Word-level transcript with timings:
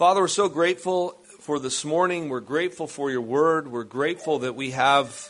Father, 0.00 0.22
we're 0.22 0.28
so 0.28 0.48
grateful 0.48 1.10
for 1.40 1.58
this 1.58 1.84
morning. 1.84 2.30
We're 2.30 2.40
grateful 2.40 2.86
for 2.86 3.10
your 3.10 3.20
word. 3.20 3.70
We're 3.70 3.84
grateful 3.84 4.38
that 4.38 4.54
we 4.54 4.70
have 4.70 5.28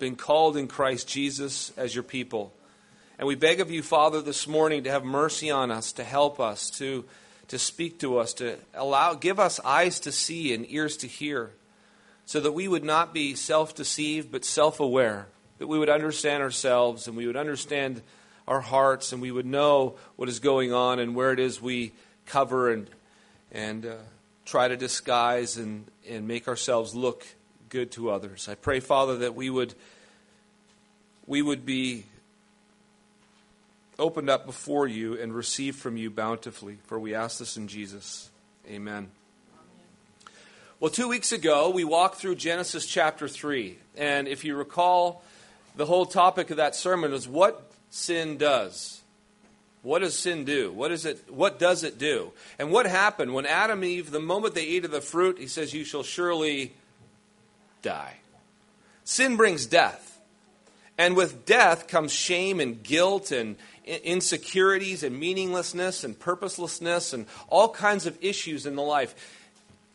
been 0.00 0.16
called 0.16 0.56
in 0.56 0.66
Christ 0.66 1.06
Jesus 1.06 1.70
as 1.76 1.94
your 1.94 2.02
people. 2.02 2.52
And 3.20 3.28
we 3.28 3.36
beg 3.36 3.60
of 3.60 3.70
you, 3.70 3.84
Father, 3.84 4.20
this 4.20 4.48
morning 4.48 4.82
to 4.82 4.90
have 4.90 5.04
mercy 5.04 5.52
on 5.52 5.70
us, 5.70 5.92
to 5.92 6.02
help 6.02 6.40
us, 6.40 6.70
to, 6.70 7.04
to 7.46 7.56
speak 7.56 8.00
to 8.00 8.18
us, 8.18 8.34
to 8.34 8.56
allow, 8.74 9.14
give 9.14 9.38
us 9.38 9.60
eyes 9.64 10.00
to 10.00 10.10
see 10.10 10.52
and 10.52 10.66
ears 10.68 10.96
to 10.96 11.06
hear, 11.06 11.52
so 12.26 12.40
that 12.40 12.50
we 12.50 12.66
would 12.66 12.82
not 12.82 13.14
be 13.14 13.36
self 13.36 13.76
deceived, 13.76 14.32
but 14.32 14.44
self 14.44 14.80
aware, 14.80 15.28
that 15.58 15.68
we 15.68 15.78
would 15.78 15.88
understand 15.88 16.42
ourselves 16.42 17.06
and 17.06 17.16
we 17.16 17.28
would 17.28 17.36
understand 17.36 18.02
our 18.48 18.60
hearts 18.60 19.12
and 19.12 19.22
we 19.22 19.30
would 19.30 19.46
know 19.46 19.94
what 20.16 20.28
is 20.28 20.40
going 20.40 20.72
on 20.72 20.98
and 20.98 21.14
where 21.14 21.30
it 21.30 21.38
is 21.38 21.62
we 21.62 21.92
cover 22.26 22.72
and, 22.72 22.90
and 23.52 23.86
uh, 23.86 23.94
try 24.44 24.68
to 24.68 24.76
disguise 24.76 25.56
and, 25.56 25.86
and 26.08 26.26
make 26.26 26.48
ourselves 26.48 26.94
look 26.94 27.26
good 27.68 27.90
to 27.92 28.10
others. 28.10 28.48
I 28.48 28.54
pray, 28.54 28.80
Father, 28.80 29.18
that 29.18 29.34
we 29.34 29.50
would, 29.50 29.74
we 31.26 31.42
would 31.42 31.66
be 31.66 32.04
opened 33.98 34.30
up 34.30 34.46
before 34.46 34.86
you 34.86 35.20
and 35.20 35.34
receive 35.34 35.76
from 35.76 35.96
you 35.96 36.10
bountifully, 36.10 36.78
for 36.84 36.98
we 36.98 37.14
ask 37.14 37.38
this 37.38 37.56
in 37.56 37.68
Jesus. 37.68 38.30
Amen. 38.68 39.10
Well, 40.80 40.90
two 40.90 41.08
weeks 41.08 41.32
ago, 41.32 41.70
we 41.70 41.82
walked 41.82 42.16
through 42.16 42.36
Genesis 42.36 42.86
chapter 42.86 43.26
3. 43.26 43.76
And 43.96 44.28
if 44.28 44.44
you 44.44 44.54
recall, 44.54 45.24
the 45.74 45.86
whole 45.86 46.06
topic 46.06 46.50
of 46.50 46.58
that 46.58 46.76
sermon 46.76 47.10
was 47.10 47.26
what 47.26 47.68
sin 47.90 48.36
does. 48.36 49.00
What 49.82 50.00
does 50.00 50.18
sin 50.18 50.44
do? 50.44 50.72
What, 50.72 50.90
is 50.90 51.04
it, 51.04 51.32
what 51.32 51.58
does 51.58 51.84
it 51.84 51.98
do? 51.98 52.32
And 52.58 52.72
what 52.72 52.86
happened 52.86 53.32
when 53.32 53.46
Adam 53.46 53.82
and 53.82 53.90
Eve, 53.90 54.10
the 54.10 54.20
moment 54.20 54.54
they 54.54 54.66
ate 54.66 54.84
of 54.84 54.90
the 54.90 55.00
fruit, 55.00 55.38
he 55.38 55.46
says, 55.46 55.72
You 55.72 55.84
shall 55.84 56.02
surely 56.02 56.74
die. 57.82 58.16
Sin 59.04 59.36
brings 59.36 59.66
death. 59.66 60.20
And 60.98 61.16
with 61.16 61.46
death 61.46 61.86
comes 61.86 62.12
shame 62.12 62.58
and 62.58 62.82
guilt 62.82 63.30
and 63.30 63.56
insecurities 63.84 65.04
and 65.04 65.18
meaninglessness 65.18 66.02
and 66.02 66.18
purposelessness 66.18 67.12
and 67.12 67.26
all 67.48 67.68
kinds 67.68 68.04
of 68.04 68.18
issues 68.20 68.66
in 68.66 68.74
the 68.74 68.82
life 68.82 69.14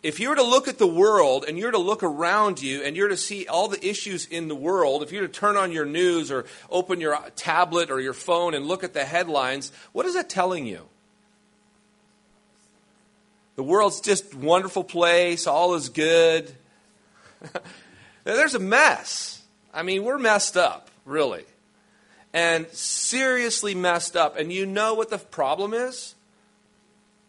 if 0.03 0.19
you 0.19 0.29
were 0.29 0.35
to 0.35 0.43
look 0.43 0.67
at 0.67 0.77
the 0.77 0.87
world 0.87 1.45
and 1.47 1.57
you're 1.57 1.71
to 1.71 1.77
look 1.77 2.03
around 2.03 2.61
you 2.61 2.83
and 2.83 2.95
you're 2.95 3.07
to 3.07 3.15
see 3.15 3.47
all 3.47 3.69
the 3.69 3.83
issues 3.87 4.25
in 4.25 4.49
the 4.49 4.55
world, 4.55 5.01
if 5.01 5.13
you're 5.13 5.25
to 5.25 5.31
turn 5.31 5.55
on 5.55 5.71
your 5.71 5.85
news 5.85 6.29
or 6.29 6.45
open 6.69 6.99
your 6.99 7.17
tablet 7.37 7.89
or 7.89 8.01
your 8.01 8.13
phone 8.13 8.53
and 8.53 8.65
look 8.65 8.83
at 8.83 8.93
the 8.93 9.05
headlines, 9.05 9.71
what 9.93 10.05
is 10.05 10.15
that 10.15 10.29
telling 10.29 10.65
you? 10.65 10.81
The 13.55 13.63
world's 13.63 14.01
just 14.01 14.35
wonderful 14.35 14.83
place, 14.83 15.47
all 15.47 15.73
is 15.75 15.87
good. 15.87 16.53
There's 18.25 18.55
a 18.55 18.59
mess. 18.59 19.41
I 19.73 19.83
mean, 19.83 20.03
we're 20.03 20.17
messed 20.17 20.57
up, 20.57 20.89
really. 21.05 21.45
And 22.33 22.67
seriously 22.69 23.73
messed 23.73 24.17
up. 24.17 24.37
And 24.37 24.51
you 24.51 24.65
know 24.65 24.95
what 24.95 25.09
the 25.09 25.17
problem 25.17 25.73
is? 25.73 26.15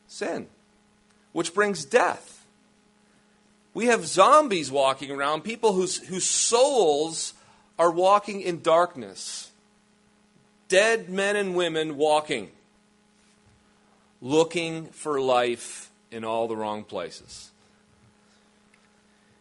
Sin, 0.09 0.49
which 1.33 1.55
brings 1.55 1.85
death. 1.85 2.34
We 3.75 3.87
have 3.87 4.07
zombies 4.07 4.71
walking 4.71 5.11
around, 5.11 5.43
people 5.43 5.73
whose, 5.73 5.99
whose 5.99 6.25
souls 6.25 7.35
are 7.79 7.91
walking 7.91 8.41
in 8.41 8.63
darkness. 8.63 9.51
Dead 10.69 11.09
men 11.09 11.35
and 11.35 11.57
women 11.57 11.97
walking, 11.97 12.51
looking 14.23 14.87
for 14.87 15.21
life 15.21 15.91
in 16.11 16.25
all 16.25 16.47
the 16.47 16.57
wrong 16.57 16.85
places. 16.85 17.51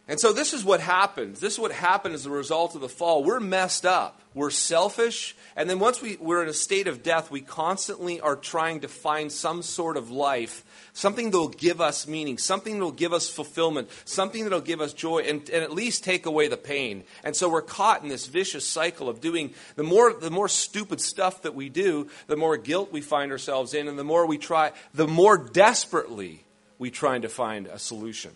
And 0.06 0.20
so, 0.20 0.34
this 0.34 0.52
is 0.52 0.62
what 0.62 0.80
happens. 0.80 1.40
This 1.40 1.54
is 1.54 1.58
what 1.58 1.72
happened 1.72 2.14
as 2.14 2.26
a 2.26 2.30
result 2.30 2.74
of 2.74 2.82
the 2.82 2.90
fall. 2.90 3.24
We're 3.24 3.40
messed 3.40 3.86
up. 3.86 4.20
We're 4.34 4.50
selfish. 4.50 5.34
And 5.56 5.70
then, 5.70 5.78
once 5.78 6.02
we, 6.02 6.16
we're 6.20 6.42
in 6.42 6.48
a 6.50 6.52
state 6.54 6.88
of 6.88 7.02
death, 7.02 7.30
we 7.30 7.40
constantly 7.40 8.20
are 8.20 8.36
trying 8.36 8.80
to 8.80 8.88
find 8.88 9.32
some 9.32 9.62
sort 9.62 9.96
of 9.96 10.10
life, 10.10 10.62
something 10.92 11.30
that 11.30 11.38
will 11.38 11.48
give 11.48 11.80
us 11.80 12.06
meaning, 12.06 12.36
something 12.36 12.78
that 12.78 12.84
will 12.84 12.92
give 12.92 13.14
us 13.14 13.30
fulfillment, 13.30 13.88
something 14.04 14.44
that 14.44 14.52
will 14.52 14.60
give 14.60 14.82
us 14.82 14.92
joy, 14.92 15.20
and, 15.20 15.48
and 15.48 15.64
at 15.64 15.72
least 15.72 16.04
take 16.04 16.26
away 16.26 16.48
the 16.48 16.58
pain. 16.58 17.04
And 17.22 17.34
so, 17.34 17.48
we're 17.48 17.62
caught 17.62 18.02
in 18.02 18.10
this 18.10 18.26
vicious 18.26 18.66
cycle 18.68 19.08
of 19.08 19.22
doing 19.22 19.54
the 19.76 19.84
more, 19.84 20.12
the 20.12 20.30
more 20.30 20.50
stupid 20.50 21.00
stuff 21.00 21.40
that 21.42 21.54
we 21.54 21.70
do, 21.70 22.10
the 22.26 22.36
more 22.36 22.58
guilt 22.58 22.92
we 22.92 23.00
find 23.00 23.32
ourselves 23.32 23.72
in, 23.72 23.88
and 23.88 23.98
the 23.98 24.04
more 24.04 24.26
we 24.26 24.36
try, 24.36 24.72
the 24.92 25.08
more 25.08 25.38
desperately 25.38 26.44
we 26.78 26.90
try 26.90 27.18
to 27.18 27.30
find 27.30 27.68
a 27.68 27.78
solution. 27.78 28.32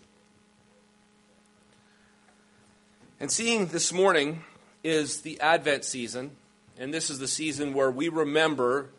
And 3.21 3.29
seeing 3.29 3.65
this 3.65 3.91
morning 3.91 4.43
is 4.81 5.21
the 5.21 5.41
Advent 5.41 5.83
season, 5.83 6.31
and 6.77 6.93
this 6.93 7.09
is 7.09 7.19
the 7.19 7.27
season 7.27 7.73
where 7.73 7.91
we 7.91 8.07
remember 8.07 8.91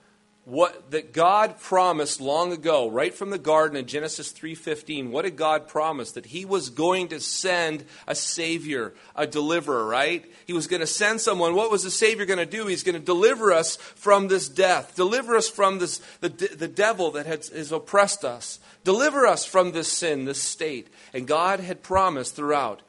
what 0.44 0.90
that 0.90 1.14
God 1.14 1.58
promised 1.58 2.20
long 2.20 2.52
ago, 2.52 2.90
right 2.90 3.14
from 3.14 3.30
the 3.30 3.38
garden 3.38 3.78
in 3.78 3.86
Genesis 3.86 4.30
3:15. 4.30 5.10
What 5.10 5.22
did 5.22 5.36
God 5.36 5.68
promise? 5.68 6.12
That 6.12 6.26
he 6.26 6.44
was 6.44 6.68
going 6.68 7.08
to 7.08 7.20
send 7.20 7.86
a 8.06 8.14
savior, 8.14 8.92
a 9.16 9.26
deliverer, 9.26 9.86
right? 9.86 10.30
He 10.46 10.52
was 10.52 10.66
going 10.66 10.80
to 10.80 10.86
send 10.86 11.22
someone. 11.22 11.54
What 11.54 11.70
was 11.70 11.84
the 11.84 11.90
savior 11.90 12.26
going 12.26 12.38
to 12.38 12.44
do? 12.44 12.66
He's 12.66 12.82
going 12.82 12.98
to 12.98 13.00
deliver 13.00 13.52
us 13.52 13.76
from 13.76 14.28
this 14.28 14.50
death, 14.50 14.96
deliver 14.96 15.34
us 15.34 15.48
from 15.48 15.78
this 15.78 15.98
the, 16.20 16.28
the 16.28 16.68
devil 16.68 17.10
that 17.12 17.24
has, 17.24 17.48
has 17.48 17.72
oppressed 17.72 18.22
us, 18.22 18.60
deliver 18.84 19.26
us 19.26 19.46
from 19.46 19.72
this 19.72 19.88
sin, 19.88 20.26
this 20.26 20.42
state. 20.42 20.88
And 21.14 21.26
God 21.26 21.60
had 21.60 21.82
promised 21.82 22.36
throughout 22.36 22.82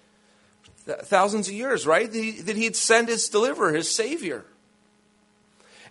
thousands 0.85 1.47
of 1.47 1.53
years, 1.53 1.85
right? 1.87 2.11
That 2.11 2.55
he'd 2.55 2.75
send 2.75 3.07
his 3.07 3.29
deliverer, 3.29 3.73
his 3.73 3.93
savior. 3.93 4.45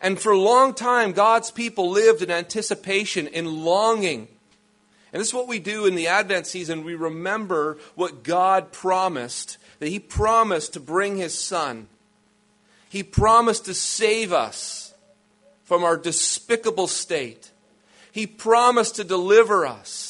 And 0.01 0.19
for 0.19 0.33
a 0.33 0.39
long 0.39 0.75
time, 0.75 1.13
God's 1.13 1.51
people 1.51 1.91
lived 1.91 2.23
in 2.23 2.31
anticipation, 2.31 3.27
in 3.27 3.65
longing. 3.65 4.29
And 5.13 5.21
this 5.21 5.29
is 5.29 5.35
what 5.35 5.49
we 5.49 5.59
do 5.59 5.87
in 5.87 5.95
the 5.95 6.07
Advent 6.07 6.47
season. 6.47 6.85
We 6.85 6.95
remember 6.95 7.79
what 7.95 8.23
God 8.23 8.73
promised 8.73 9.59
that 9.79 9.89
He 9.89 9.99
promised 9.99 10.75
to 10.75 10.81
bring 10.81 11.17
His 11.17 11.37
Son. 11.37 11.89
He 12.89 13.03
promised 13.03 13.67
to 13.67 13.75
save 13.75 14.33
us 14.33 14.95
from 15.65 15.85
our 15.85 15.97
despicable 15.97 16.87
state. 16.87 17.51
He 18.13 18.27
promised 18.27 18.97
to 18.97 19.05
deliver 19.05 19.67
us. 19.67 20.10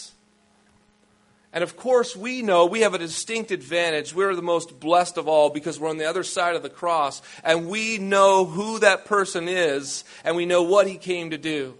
And 1.53 1.65
of 1.65 1.77
course, 1.77 2.15
we 2.15 2.43
know 2.43 2.67
we 2.67 2.83
have 2.83 2.95
a 2.95 2.99
distinct 2.99 3.51
advantage. 3.51 4.15
We're 4.15 4.37
the 4.37 4.43
most 4.43 4.79
blessed 4.79 5.17
of 5.17 5.27
all 5.27 5.51
because 5.51 5.81
we're 5.81 5.91
on 5.91 5.97
the 5.97 6.09
other 6.09 6.23
side 6.23 6.55
of 6.55 6.63
the 6.63 6.71
cross 6.71 7.23
and 7.43 7.69
we 7.69 7.99
know 7.99 8.45
who 8.45 8.79
that 8.79 9.05
person 9.05 9.49
is 9.49 10.05
and 10.25 10.37
we 10.37 10.47
know 10.47 10.63
what 10.63 10.87
he 10.87 10.97
came 10.97 11.31
to 11.31 11.39
do. 11.39 11.77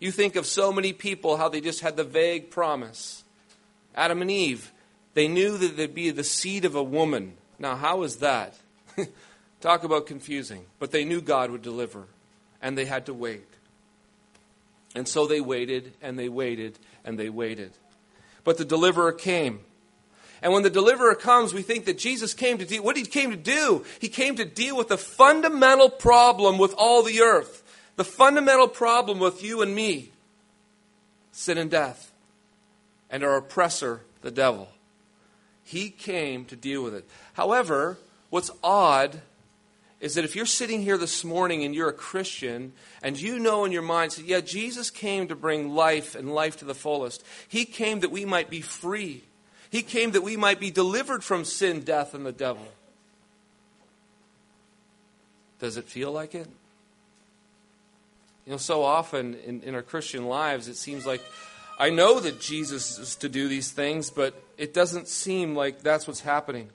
You 0.00 0.10
think 0.10 0.34
of 0.34 0.44
so 0.44 0.72
many 0.72 0.92
people 0.92 1.36
how 1.36 1.48
they 1.48 1.60
just 1.60 1.80
had 1.80 1.96
the 1.96 2.04
vague 2.04 2.50
promise. 2.50 3.22
Adam 3.94 4.22
and 4.22 4.30
Eve, 4.30 4.72
they 5.14 5.28
knew 5.28 5.56
that 5.56 5.76
they'd 5.76 5.94
be 5.94 6.10
the 6.10 6.24
seed 6.24 6.64
of 6.64 6.74
a 6.74 6.82
woman. 6.82 7.34
Now, 7.60 7.76
how 7.76 8.02
is 8.02 8.16
that? 8.16 8.58
Talk 9.60 9.84
about 9.84 10.06
confusing. 10.06 10.66
But 10.80 10.90
they 10.90 11.04
knew 11.04 11.20
God 11.20 11.52
would 11.52 11.62
deliver 11.62 12.06
and 12.60 12.76
they 12.76 12.86
had 12.86 13.06
to 13.06 13.14
wait. 13.14 13.46
And 14.96 15.06
so 15.06 15.28
they 15.28 15.40
waited 15.40 15.92
and 16.02 16.18
they 16.18 16.28
waited 16.28 16.76
and 17.04 17.16
they 17.16 17.28
waited 17.28 17.70
but 18.44 18.58
the 18.58 18.64
deliverer 18.64 19.12
came. 19.12 19.60
And 20.42 20.52
when 20.52 20.62
the 20.62 20.70
deliverer 20.70 21.14
comes, 21.14 21.52
we 21.52 21.62
think 21.62 21.84
that 21.84 21.98
Jesus 21.98 22.32
came 22.32 22.58
to 22.58 22.64
deal. 22.64 22.82
What 22.82 22.96
he 22.96 23.04
came 23.04 23.30
to 23.30 23.36
do? 23.36 23.84
He 24.00 24.08
came 24.08 24.36
to 24.36 24.44
deal 24.44 24.76
with 24.76 24.88
the 24.88 24.96
fundamental 24.96 25.90
problem 25.90 26.58
with 26.58 26.74
all 26.78 27.02
the 27.02 27.20
earth, 27.20 27.62
the 27.96 28.04
fundamental 28.04 28.68
problem 28.68 29.18
with 29.18 29.42
you 29.42 29.60
and 29.60 29.74
me 29.74 30.12
sin 31.32 31.58
and 31.58 31.70
death, 31.70 32.12
and 33.08 33.22
our 33.24 33.36
oppressor, 33.36 34.02
the 34.22 34.30
devil. 34.30 34.68
He 35.62 35.90
came 35.90 36.44
to 36.46 36.56
deal 36.56 36.82
with 36.82 36.94
it. 36.94 37.08
However, 37.34 37.98
what's 38.28 38.50
odd 38.62 39.20
is 40.00 40.14
that 40.14 40.24
if 40.24 40.34
you're 40.34 40.46
sitting 40.46 40.82
here 40.82 40.96
this 40.96 41.24
morning 41.24 41.62
and 41.62 41.74
you're 41.74 41.90
a 41.90 41.94
Christian 41.94 42.72
and 43.02 43.20
you 43.20 43.38
know 43.38 43.64
in 43.64 43.72
your 43.72 43.82
mind, 43.82 44.12
that, 44.12 44.24
yeah, 44.24 44.40
Jesus 44.40 44.90
came 44.90 45.28
to 45.28 45.36
bring 45.36 45.74
life 45.74 46.14
and 46.14 46.34
life 46.34 46.56
to 46.58 46.64
the 46.64 46.74
fullest. 46.74 47.22
He 47.48 47.66
came 47.66 48.00
that 48.00 48.10
we 48.10 48.24
might 48.24 48.48
be 48.48 48.62
free. 48.62 49.24
He 49.70 49.82
came 49.82 50.12
that 50.12 50.22
we 50.22 50.36
might 50.36 50.58
be 50.58 50.70
delivered 50.70 51.22
from 51.22 51.44
sin, 51.44 51.82
death, 51.82 52.14
and 52.14 52.24
the 52.24 52.32
devil. 52.32 52.66
Does 55.58 55.76
it 55.76 55.84
feel 55.84 56.10
like 56.10 56.34
it? 56.34 56.48
You 58.46 58.52
know, 58.52 58.56
so 58.56 58.82
often 58.82 59.34
in, 59.34 59.60
in 59.62 59.74
our 59.74 59.82
Christian 59.82 60.26
lives, 60.26 60.66
it 60.66 60.76
seems 60.76 61.04
like 61.04 61.22
I 61.78 61.90
know 61.90 62.20
that 62.20 62.40
Jesus 62.40 62.98
is 62.98 63.16
to 63.16 63.28
do 63.28 63.48
these 63.48 63.70
things, 63.70 64.10
but 64.10 64.34
it 64.56 64.72
doesn't 64.72 65.08
seem 65.08 65.54
like 65.54 65.82
that's 65.82 66.06
what's 66.06 66.20
happening. 66.20 66.70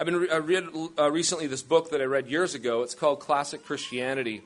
I've 0.00 0.06
been 0.06 0.30
I 0.32 0.36
read 0.36 0.66
uh, 0.98 1.10
recently 1.10 1.46
this 1.46 1.60
book 1.60 1.90
that 1.90 2.00
I 2.00 2.04
read 2.04 2.26
years 2.26 2.54
ago. 2.54 2.80
It's 2.80 2.94
called 2.94 3.20
Classic 3.20 3.62
Christianity, 3.62 4.40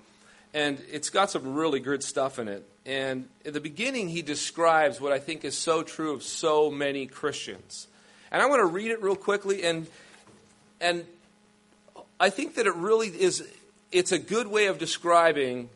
and 0.52 0.82
it's 0.90 1.10
got 1.10 1.30
some 1.30 1.54
really 1.54 1.78
good 1.78 2.02
stuff 2.02 2.40
in 2.40 2.48
it. 2.48 2.66
And 2.84 3.28
in 3.44 3.52
the 3.52 3.60
beginning, 3.60 4.08
he 4.08 4.20
describes 4.20 5.00
what 5.00 5.12
I 5.12 5.20
think 5.20 5.44
is 5.44 5.56
so 5.56 5.84
true 5.84 6.12
of 6.12 6.24
so 6.24 6.72
many 6.72 7.06
Christians. 7.06 7.86
And 8.32 8.42
I 8.42 8.46
want 8.46 8.62
to 8.62 8.66
read 8.66 8.90
it 8.90 9.00
real 9.00 9.14
quickly. 9.14 9.62
And, 9.62 9.86
and 10.80 11.04
I 12.18 12.30
think 12.30 12.56
that 12.56 12.66
it 12.66 12.74
really 12.74 13.06
is, 13.06 13.48
it's 13.92 14.10
a 14.10 14.18
good 14.18 14.48
way 14.48 14.66
of 14.66 14.78
describing 14.78 15.68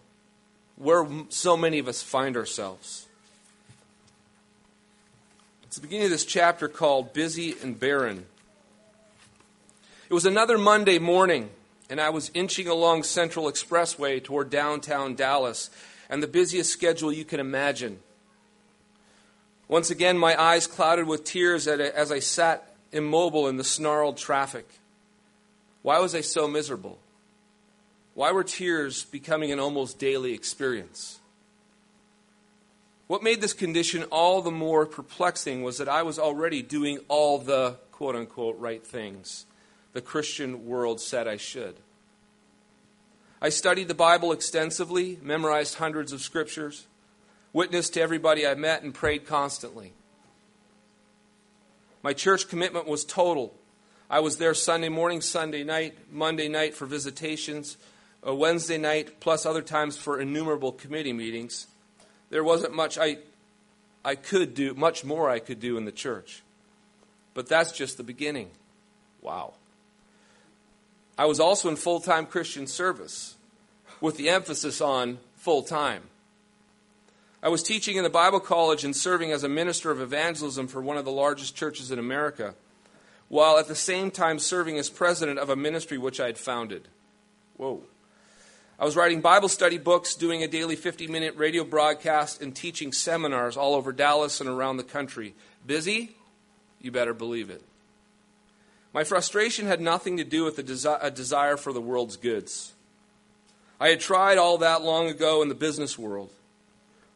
where 0.75 1.07
so 1.29 1.57
many 1.57 1.79
of 1.79 1.87
us 1.87 2.03
find 2.03 2.37
ourselves. 2.37 3.07
It's 5.63 5.77
the 5.77 5.83
beginning 5.83 6.07
of 6.07 6.11
this 6.11 6.25
chapter 6.25 6.67
called 6.67 7.13
Busy 7.13 7.55
and 7.63 7.79
Barren. 7.79 8.27
It 10.09 10.15
was 10.15 10.25
another 10.25 10.57
Monday 10.57 10.99
morning, 10.99 11.51
and 11.91 12.01
I 12.01 12.09
was 12.09 12.31
inching 12.33 12.67
along 12.67 13.03
Central 13.03 13.45
Expressway 13.45 14.25
toward 14.25 14.49
downtown 14.49 15.15
Dallas, 15.15 15.69
and 16.09 16.23
the 16.23 16.27
busiest 16.27 16.73
schedule 16.73 17.13
you 17.13 17.27
can 17.27 17.41
imagine. 17.41 17.99
Once 19.69 19.91
again, 19.91 20.17
my 20.17 20.41
eyes 20.41 20.67
clouded 20.67 21.07
with 21.07 21.25
tears 21.25 21.69
as 21.69 22.11
I 22.11 22.21
sat 22.21 22.75
immobile 22.91 23.49
in 23.49 23.59
the 23.59 23.65
snarled 23.65 24.17
traffic. 24.17 24.67
Why 25.83 25.99
was 25.99 26.15
I 26.15 26.23
so 26.23 26.49
miserable? 26.49 26.99
Why 28.15 28.33
were 28.33 28.45
tears 28.45 29.05
becoming 29.05 29.53
an 29.53 29.61
almost 29.61 29.99
daily 29.99 30.33
experience? 30.33 31.21
What 33.09 33.23
made 33.23 33.43
this 33.43 33.53
condition 33.53 34.05
all 34.05 34.41
the 34.41 34.51
more 34.51 34.87
perplexing 34.87 35.63
was 35.63 35.77
that 35.77 35.89
I 35.89 36.03
was 36.03 36.19
already 36.19 36.63
doing 36.63 37.01
all 37.09 37.37
the 37.37 37.77
quote 37.93 38.17
unquote 38.17 38.59
right 38.59 38.83
things 38.83 39.45
the 39.93 40.01
Christian 40.01 40.67
world 40.67 41.01
said 41.01 41.27
I 41.27 41.37
should. 41.37 41.77
I 43.41 43.49
studied 43.51 43.89
the 43.89 43.95
Bible 43.95 44.33
extensively, 44.33 45.19
memorized 45.23 45.77
hundreds 45.77 46.13
of 46.13 46.21
scriptures, 46.21 46.87
witnessed 47.53 47.95
to 47.95 48.01
everybody 48.01 48.47
I 48.47 48.55
met, 48.55 48.83
and 48.83 48.93
prayed 48.93 49.27
constantly. 49.27 49.93
My 52.03 52.13
church 52.13 52.49
commitment 52.49 52.87
was 52.87 53.05
total. 53.05 53.55
I 54.11 54.21
was 54.21 54.39
there 54.39 54.55
Sunday 54.55 54.89
morning, 54.89 55.21
Sunday 55.21 55.65
night, 55.65 55.97
Monday 56.11 56.49
night 56.49 56.75
for 56.75 56.87
visitations, 56.87 57.77
Wednesday 58.25 58.79
night, 58.79 59.21
plus 59.21 59.47
other 59.47 59.63
times 59.63 59.97
for 59.97 60.21
innumerable 60.21 60.73
committee 60.73 61.13
meetings. 61.13 61.67
There 62.31 62.45
wasn't 62.45 62.75
much 62.75 62.99
I, 62.99 63.19
I 64.05 64.15
could 64.15 64.55
do, 64.55 64.75
much 64.75 65.05
more 65.05 65.31
I 65.31 65.39
could 65.39 65.61
do 65.61 65.77
in 65.77 65.85
the 65.85 65.93
church. 65.93 66.43
But 67.35 67.49
that's 67.49 67.73
just 67.73 67.97
the 67.97 68.03
beginning. 68.03 68.51
Wow. 69.23 69.55
I 71.19 71.27
was 71.27 71.41
also 71.41 71.69
in 71.69 71.77
full 71.77 71.99
time 71.99 72.25
Christian 72.25 72.69
service 72.69 73.37
with 74.01 74.17
the 74.17 74.31
emphasis 74.31 74.81
on 74.81 75.19
full 75.35 75.63
time. 75.63 76.05
I 77.43 77.49
was 77.49 77.63
teaching 77.63 77.97
in 77.97 78.05
the 78.05 78.11
Bible 78.11 78.41
college 78.41 78.85
and 78.85 78.95
serving 78.95 79.33
as 79.33 79.45
a 79.45 79.49
minister 79.49 79.91
of 79.91 80.01
evangelism 80.01 80.69
for 80.69 80.81
one 80.81 80.97
of 80.97 81.05
the 81.05 81.13
largest 81.13 81.57
churches 81.57 81.91
in 81.91 81.99
America, 81.99 82.55
while 83.29 83.59
at 83.59 83.69
the 83.69 83.75
same 83.75 84.11
time 84.11 84.39
serving 84.39 84.79
as 84.79 84.89
president 84.89 85.39
of 85.39 85.51
a 85.51 85.57
ministry 85.57 85.99
which 85.99 86.21
I 86.21 86.27
had 86.27 86.39
founded. 86.39 86.89
Whoa. 87.57 87.83
I 88.81 88.85
was 88.85 88.95
writing 88.95 89.21
Bible 89.21 89.49
study 89.49 89.79
books, 89.79 90.15
doing 90.15 90.45
a 90.45 90.49
daily 90.49 90.77
50 90.77 91.09
minute 91.09 91.37
radio 91.37 91.65
broadcast, 91.65 92.41
and 92.41 92.55
teaching 92.55 92.93
seminars 92.93 93.57
all 93.57 93.75
over 93.75 93.93
Dallas 93.93 94.41
and 94.41 94.49
around 94.49 94.77
the 94.77 94.85
country. 94.85 95.35
Busy? 95.67 96.17
You 96.81 96.93
better 96.93 97.13
believe 97.13 97.51
it. 97.51 97.63
My 98.99 99.05
frustration 99.05 99.69
had 99.69 99.81
nothing 99.81 100.17
to 100.17 100.25
do 100.25 100.43
with 100.43 100.59
a, 100.59 100.63
desi- 100.65 100.99
a 101.01 101.09
desire 101.09 101.57
for 101.57 101.73
the 101.73 101.81
world's 101.81 102.17
goods. 102.17 102.73
I 103.79 103.91
had 103.91 104.01
tried 104.01 104.39
all 104.39 104.59
that 104.59 104.83
long 104.83 105.07
ago 105.07 105.41
in 105.41 105.49
the 105.49 105.55
business 105.55 105.97
world. 105.97 106.33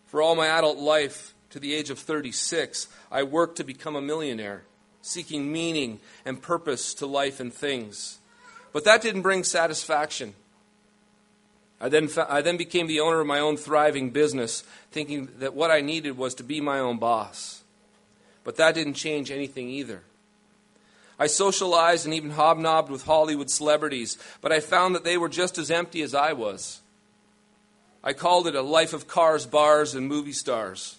For 0.07 0.23
all 0.23 0.37
my 0.37 0.47
adult 0.47 0.79
life, 0.79 1.35
to 1.51 1.59
the 1.59 1.75
age 1.75 1.91
of 1.91 1.99
36, 1.99 2.87
I 3.11 3.25
worked 3.25 3.57
to 3.57 3.65
become 3.65 3.97
a 3.97 4.01
millionaire, 4.01 4.63
seeking 5.01 5.51
meaning 5.51 5.99
and 6.25 6.41
purpose 6.41 6.95
to 6.95 7.07
life 7.07 7.41
and 7.41 7.53
things. 7.53 8.21
But 8.73 8.85
that 8.85 9.03
didn't 9.03 9.23
bring 9.23 9.43
satisfaction. 9.43 10.35
I 11.81 11.89
then, 11.89 12.09
I 12.29 12.43
then 12.43 12.59
became 12.59 12.87
the 12.87 13.01
owner 13.01 13.19
of 13.19 13.27
my 13.27 13.41
own 13.41 13.57
thriving 13.57 14.11
business, 14.11 14.63
thinking 14.93 15.31
that 15.41 15.55
what 15.55 15.73
I 15.73 15.81
needed 15.81 16.17
was 16.17 16.37
to 16.37 16.45
be 16.45 16.61
my 16.61 16.79
own 16.79 16.99
boss. 16.99 17.65
But 18.45 18.55
that 18.59 18.77
didn't 18.77 18.95
change 18.95 19.33
anything 19.33 19.69
either. 19.69 20.03
I 21.23 21.29
socialized 21.29 22.05
and 22.05 22.13
even 22.13 22.31
hobnobbed 22.31 22.91
with 22.91 23.05
Hollywood 23.05 23.49
celebrities, 23.49 24.19
but 24.41 24.51
I 24.51 24.59
found 24.59 24.97
that 24.97 25.05
they 25.05 25.17
were 25.17 25.29
just 25.29 25.57
as 25.57 25.71
empty 25.71 26.03
as 26.03 26.17
I 26.17 26.33
was. 26.33 26.81
I 28.03 28.13
called 28.13 28.49
it 28.49 28.57
a 28.57 28.61
life 28.61 28.93
of 28.93 29.07
cars, 29.07 29.47
bars, 29.47 29.95
and 29.95 30.09
movie 30.09 30.33
stars. 30.33 30.97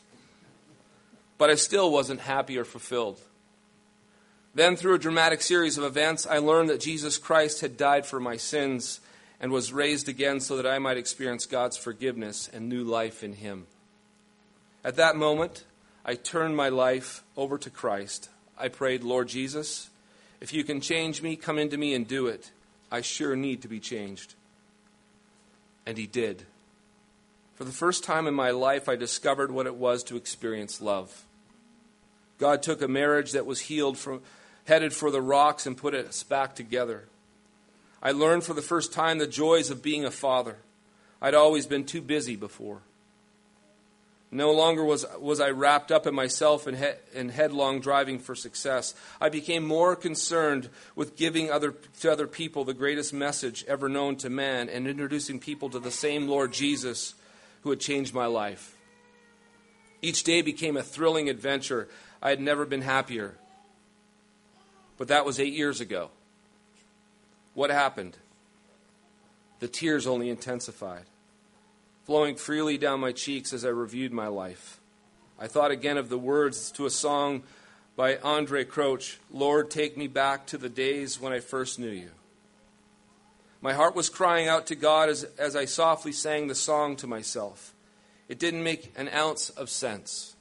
But 1.38 1.50
I 1.50 1.56
still 1.56 1.92
wasn't 1.92 2.22
happy 2.22 2.58
or 2.58 2.64
fulfilled. 2.64 3.20
Then, 4.56 4.78
through 4.78 4.94
a 4.94 4.98
dramatic 4.98 5.42
series 5.42 5.78
of 5.78 5.84
events, 5.84 6.26
I 6.26 6.38
learned 6.38 6.70
that 6.70 6.80
Jesus 6.80 7.18
Christ 7.18 7.60
had 7.60 7.76
died 7.76 8.06
for 8.06 8.22
my 8.22 8.38
sins 8.38 9.02
and 9.42 9.52
was 9.52 9.74
raised 9.74 10.08
again 10.08 10.40
so 10.40 10.56
that 10.56 10.66
I 10.66 10.80
might 10.80 10.96
experience 10.96 11.46
God's 11.46 11.76
forgiveness 11.76 12.50
and 12.54 12.70
new 12.70 12.86
life 12.86 13.26
in 13.26 13.34
Him. 13.34 13.68
At 14.86 14.96
that 14.96 15.18
moment, 15.18 15.66
I 16.06 16.16
turned 16.16 16.56
my 16.56 16.70
life 16.70 17.26
over 17.36 17.58
to 17.58 17.70
Christ. 17.70 18.30
I 18.58 18.70
prayed, 18.70 19.04
Lord 19.04 19.28
Jesus, 19.28 19.90
if 20.44 20.52
you 20.52 20.66
can 20.66 20.82
change 20.82 21.22
me, 21.22 21.38
come 21.38 21.58
into 21.58 21.78
me 21.78 21.94
and 21.94 22.06
do 22.06 22.28
it. 22.28 22.52
I 22.92 23.00
sure 23.00 23.34
need 23.34 23.62
to 23.62 23.70
be 23.70 23.80
changed. 23.80 24.36
And 25.86 25.98
He 25.98 26.06
did. 26.06 26.44
For 27.56 27.64
the 27.64 27.72
first 27.72 28.04
time 28.04 28.28
in 28.28 28.34
my 28.34 28.52
life, 28.52 28.90
I 28.90 28.98
discovered 28.98 29.52
what 29.52 29.68
it 29.68 29.76
was 29.76 30.04
to 30.04 30.18
experience 30.18 30.82
love. 30.82 31.24
God 32.40 32.62
took 32.62 32.82
a 32.82 32.90
marriage 32.90 33.32
that 33.32 33.46
was 33.46 33.62
healed 33.62 33.98
from, 33.98 34.22
headed 34.66 34.92
for 34.92 35.12
the 35.12 35.22
rocks 35.22 35.66
and 35.66 35.78
put 35.78 35.96
us 35.96 36.24
back 36.24 36.56
together. 36.56 37.06
I 38.02 38.12
learned 38.12 38.44
for 38.44 38.54
the 38.54 38.62
first 38.62 38.92
time 38.92 39.20
the 39.20 39.28
joys 39.28 39.70
of 39.70 39.82
being 39.82 40.04
a 40.04 40.12
father. 40.12 40.58
I'd 41.22 41.36
always 41.36 41.68
been 41.68 41.86
too 41.86 42.02
busy 42.02 42.36
before. 42.36 42.82
No 44.34 44.52
longer 44.52 44.84
was, 44.84 45.06
was 45.20 45.40
I 45.40 45.52
wrapped 45.52 45.92
up 45.92 46.08
in 46.08 46.16
myself 46.16 46.66
and, 46.66 46.76
he, 46.76 46.90
and 47.14 47.30
headlong 47.30 47.82
driving 47.82 48.18
for 48.18 48.34
success. 48.34 48.96
I 49.22 49.30
became 49.30 49.64
more 49.64 49.96
concerned 49.96 50.70
with 50.96 51.16
giving 51.16 51.52
other, 51.52 51.76
to 52.02 52.12
other 52.12 52.26
people 52.26 52.64
the 52.64 52.74
greatest 52.74 53.14
message 53.14 53.64
ever 53.68 53.88
known 53.88 54.16
to 54.18 54.32
man 54.32 54.70
and 54.70 54.88
introducing 54.88 55.40
people 55.40 55.70
to 55.70 55.80
the 55.80 55.92
same 55.92 56.28
Lord 56.28 56.52
Jesus 56.52 57.14
who 57.62 57.70
had 57.70 57.80
changed 57.80 58.16
my 58.16 58.26
life. 58.26 58.76
Each 60.02 60.24
day 60.24 60.42
became 60.42 60.78
a 60.78 60.84
thrilling 60.84 61.30
adventure. 61.30 61.88
I 62.20 62.32
had 62.32 62.42
never 62.42 62.66
been 62.66 62.82
happier. 62.82 63.36
But 64.98 65.10
that 65.10 65.26
was 65.26 65.40
eight 65.40 65.54
years 65.54 65.80
ago. 65.80 66.10
What 67.54 67.70
happened? 67.70 68.18
The 69.60 69.68
tears 69.68 70.08
only 70.08 70.32
intensified, 70.32 71.06
flowing 72.04 72.36
freely 72.36 72.78
down 72.78 73.00
my 73.00 73.12
cheeks 73.12 73.54
as 73.54 73.66
I 73.66 73.70
reviewed 73.70 74.12
my 74.12 74.28
life. 74.28 74.80
I 75.40 75.48
thought 75.48 75.72
again 75.72 75.98
of 75.98 76.10
the 76.10 76.18
words 76.18 76.72
to 76.72 76.86
a 76.86 76.90
song 76.90 77.44
by 77.96 78.16
Andraé 78.16 78.68
Crouch 78.68 79.20
Lord, 79.32 79.70
take 79.70 79.98
me 79.98 80.08
back 80.08 80.46
to 80.48 80.58
the 80.58 80.70
days 80.70 81.20
when 81.20 81.34
I 81.34 81.40
first 81.40 81.80
knew 81.80 81.90
you. 81.90 82.12
My 83.62 83.74
heart 83.74 83.96
was 83.96 84.10
crying 84.10 84.48
out 84.48 84.68
to 84.68 84.76
God 84.76 85.10
as, 85.10 85.24
as 85.38 85.56
I 85.56 85.66
softly 85.66 86.12
sang 86.12 86.48
the 86.48 86.56
song 86.56 86.98
to 86.98 87.08
myself. 87.08 87.74
It 88.28 88.40
didn't 88.40 88.64
make 88.64 88.94
an 88.98 89.10
ounce 89.10 89.50
of 89.52 89.70
sense. 89.70 90.36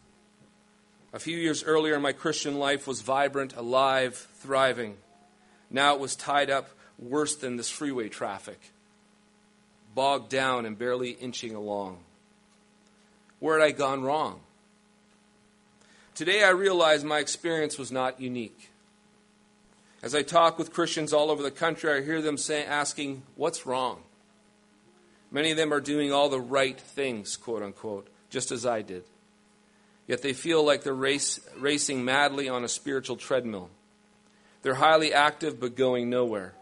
A 1.12 1.19
few 1.19 1.37
years 1.37 1.62
earlier, 1.62 2.00
my 2.00 2.12
Christian 2.12 2.59
life 2.59 2.87
was 2.87 3.02
vibrant, 3.02 3.54
alive, 3.54 4.16
thriving. 4.37 4.97
Now 5.71 5.95
it 5.95 6.00
was 6.00 6.16
tied 6.16 6.50
up 6.50 6.71
worse 6.99 7.37
than 7.37 7.57
this 7.57 7.71
freeway 7.71 8.09
traffic, 8.09 8.72
bogged 9.95 10.31
down 10.31 10.67
and 10.67 10.79
barely 10.79 11.11
inching 11.11 11.55
along. 11.55 11.99
Where 13.39 13.59
had 13.59 13.67
I 13.67 13.73
gone 13.73 14.03
wrong? 14.03 14.41
Today 16.15 16.45
I 16.45 16.51
realize 16.51 17.05
my 17.05 17.19
experience 17.19 17.79
was 17.79 17.91
not 17.91 18.21
unique. 18.21 18.71
As 20.03 20.15
I 20.15 20.23
talk 20.23 20.59
with 20.59 20.73
Christians 20.73 21.13
all 21.13 21.31
over 21.31 21.43
the 21.43 21.51
country, 21.51 21.93
I 21.93 22.03
hear 22.03 22.21
them 22.21 22.37
say, 22.37 22.65
asking, 22.65 23.23
What's 23.37 23.67
wrong? 23.67 24.03
Many 25.31 25.51
of 25.53 25.57
them 25.57 25.73
are 25.73 25.81
doing 25.81 26.13
all 26.13 26.29
the 26.29 26.41
right 26.41 26.79
things, 26.79 27.37
quote 27.37 27.63
unquote, 27.63 28.09
just 28.29 28.53
as 28.53 28.67
I 28.67 28.83
did. 28.83 29.05
Yet 30.07 30.21
they 30.21 30.35
feel 30.35 30.65
like 30.65 30.83
they're 30.83 30.93
race, 30.93 31.41
racing 31.57 32.05
madly 32.05 32.49
on 32.49 32.65
a 32.65 32.69
spiritual 32.69 33.17
treadmill. 33.17 33.71
They're 34.63 34.75
highly 34.75 35.13
active 35.15 35.59
but 35.59 35.77
going 35.77 36.11
nowhere. 36.11 36.55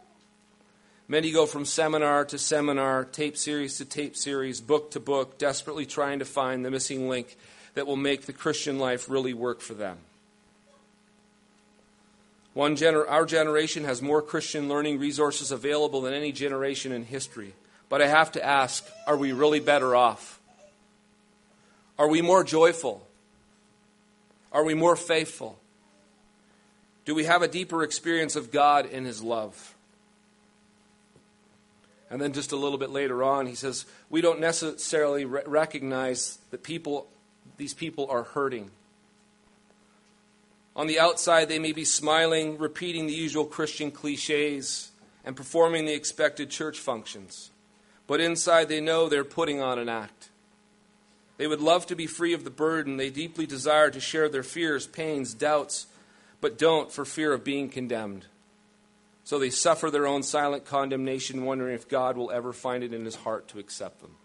Many 1.10 1.32
go 1.32 1.44
from 1.44 1.64
seminar 1.64 2.24
to 2.26 2.38
seminar, 2.38 3.04
tape 3.04 3.36
series 3.36 3.78
to 3.78 3.84
tape 3.84 4.16
series, 4.16 4.60
book 4.60 4.92
to 4.92 5.00
book, 5.00 5.38
desperately 5.38 5.84
trying 5.84 6.20
to 6.20 6.24
find 6.24 6.64
the 6.64 6.70
missing 6.70 7.08
link 7.08 7.36
that 7.74 7.88
will 7.88 7.96
make 7.96 8.26
the 8.26 8.32
Christian 8.32 8.78
life 8.78 9.10
really 9.10 9.34
work 9.34 9.60
for 9.60 9.74
them. 9.74 9.98
One 12.54 12.76
gener- 12.76 13.10
our 13.10 13.26
generation 13.26 13.82
has 13.82 14.00
more 14.00 14.22
Christian 14.22 14.68
learning 14.68 15.00
resources 15.00 15.50
available 15.50 16.00
than 16.00 16.14
any 16.14 16.30
generation 16.30 16.92
in 16.92 17.02
history. 17.02 17.54
But 17.88 18.00
I 18.00 18.06
have 18.06 18.30
to 18.32 18.46
ask 18.46 18.86
are 19.04 19.16
we 19.16 19.32
really 19.32 19.58
better 19.58 19.96
off? 19.96 20.38
Are 21.98 22.08
we 22.08 22.22
more 22.22 22.44
joyful? 22.44 23.04
Are 24.52 24.62
we 24.62 24.74
more 24.74 24.94
faithful? 24.94 25.58
Do 27.04 27.16
we 27.16 27.24
have 27.24 27.42
a 27.42 27.48
deeper 27.48 27.82
experience 27.82 28.36
of 28.36 28.52
God 28.52 28.86
in 28.86 29.04
His 29.04 29.24
love? 29.24 29.74
And 32.10 32.20
then 32.20 32.32
just 32.32 32.50
a 32.50 32.56
little 32.56 32.78
bit 32.78 32.90
later 32.90 33.22
on, 33.22 33.46
he 33.46 33.54
says, 33.54 33.86
We 34.08 34.20
don't 34.20 34.40
necessarily 34.40 35.24
re- 35.24 35.42
recognize 35.46 36.38
that 36.50 36.64
people, 36.64 37.08
these 37.56 37.72
people 37.72 38.08
are 38.10 38.24
hurting. 38.24 38.72
On 40.74 40.88
the 40.88 40.98
outside, 40.98 41.48
they 41.48 41.58
may 41.58 41.72
be 41.72 41.84
smiling, 41.84 42.58
repeating 42.58 43.06
the 43.06 43.12
usual 43.12 43.44
Christian 43.44 43.90
cliches, 43.90 44.90
and 45.24 45.36
performing 45.36 45.84
the 45.84 45.94
expected 45.94 46.50
church 46.50 46.78
functions. 46.78 47.50
But 48.06 48.20
inside, 48.20 48.68
they 48.68 48.80
know 48.80 49.08
they're 49.08 49.24
putting 49.24 49.60
on 49.60 49.78
an 49.78 49.88
act. 49.88 50.30
They 51.36 51.46
would 51.46 51.60
love 51.60 51.86
to 51.86 51.96
be 51.96 52.06
free 52.06 52.34
of 52.34 52.44
the 52.44 52.50
burden. 52.50 52.96
They 52.96 53.10
deeply 53.10 53.46
desire 53.46 53.90
to 53.90 54.00
share 54.00 54.28
their 54.28 54.42
fears, 54.42 54.86
pains, 54.86 55.32
doubts, 55.32 55.86
but 56.40 56.58
don't 56.58 56.92
for 56.92 57.04
fear 57.04 57.32
of 57.32 57.44
being 57.44 57.68
condemned. 57.68 58.26
So 59.30 59.38
they 59.38 59.50
suffer 59.50 59.92
their 59.92 60.08
own 60.08 60.24
silent 60.24 60.64
condemnation, 60.64 61.44
wondering 61.44 61.76
if 61.76 61.88
God 61.88 62.16
will 62.16 62.32
ever 62.32 62.52
find 62.52 62.82
it 62.82 62.92
in 62.92 63.04
his 63.04 63.14
heart 63.14 63.46
to 63.50 63.60
accept 63.60 64.00
them. 64.00 64.16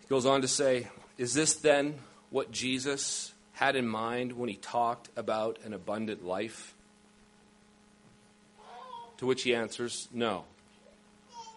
He 0.00 0.06
goes 0.08 0.26
on 0.26 0.42
to 0.42 0.46
say, 0.46 0.88
Is 1.16 1.32
this 1.32 1.54
then 1.54 1.94
what 2.28 2.50
Jesus 2.50 3.32
had 3.52 3.76
in 3.76 3.88
mind 3.88 4.32
when 4.32 4.50
he 4.50 4.56
talked 4.56 5.08
about 5.16 5.58
an 5.64 5.72
abundant 5.72 6.22
life? 6.22 6.74
To 9.16 9.24
which 9.24 9.44
he 9.44 9.54
answers, 9.54 10.06
No. 10.12 10.44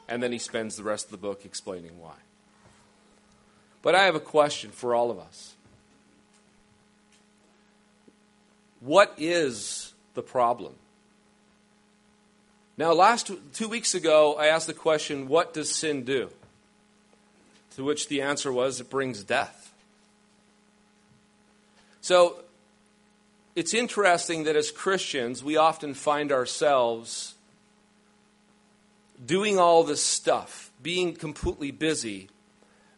And 0.08 0.24
then 0.24 0.32
he 0.32 0.40
spends 0.40 0.78
the 0.78 0.84
rest 0.84 1.08
of 1.08 1.12
the 1.12 1.18
book 1.18 1.44
explaining 1.44 2.00
why. 2.00 2.16
But 3.82 3.94
I 3.94 4.06
have 4.06 4.16
a 4.16 4.22
question 4.22 4.72
for 4.72 4.96
all 4.96 5.12
of 5.12 5.20
us. 5.20 5.56
What 8.80 9.14
is 9.18 9.94
the 10.14 10.22
problem? 10.22 10.74
Now, 12.78 12.94
last 12.94 13.32
two 13.54 13.68
weeks 13.68 13.96
ago, 13.96 14.36
I 14.36 14.48
asked 14.48 14.68
the 14.68 14.74
question, 14.74 15.28
What 15.28 15.54
does 15.54 15.74
sin 15.74 16.04
do? 16.04 16.30
To 17.76 17.84
which 17.84 18.08
the 18.08 18.22
answer 18.22 18.52
was, 18.52 18.80
It 18.80 18.90
brings 18.90 19.24
death. 19.24 19.74
So, 22.02 22.44
it's 23.56 23.74
interesting 23.74 24.44
that 24.44 24.56
as 24.56 24.70
Christians, 24.70 25.44
we 25.44 25.58
often 25.58 25.96
find 25.96 26.32
ourselves 26.32 27.34
doing 29.26 29.58
all 29.58 29.84
this 29.84 30.04
stuff, 30.04 30.72
being 30.84 31.16
completely 31.16 31.72
busy, 31.72 32.30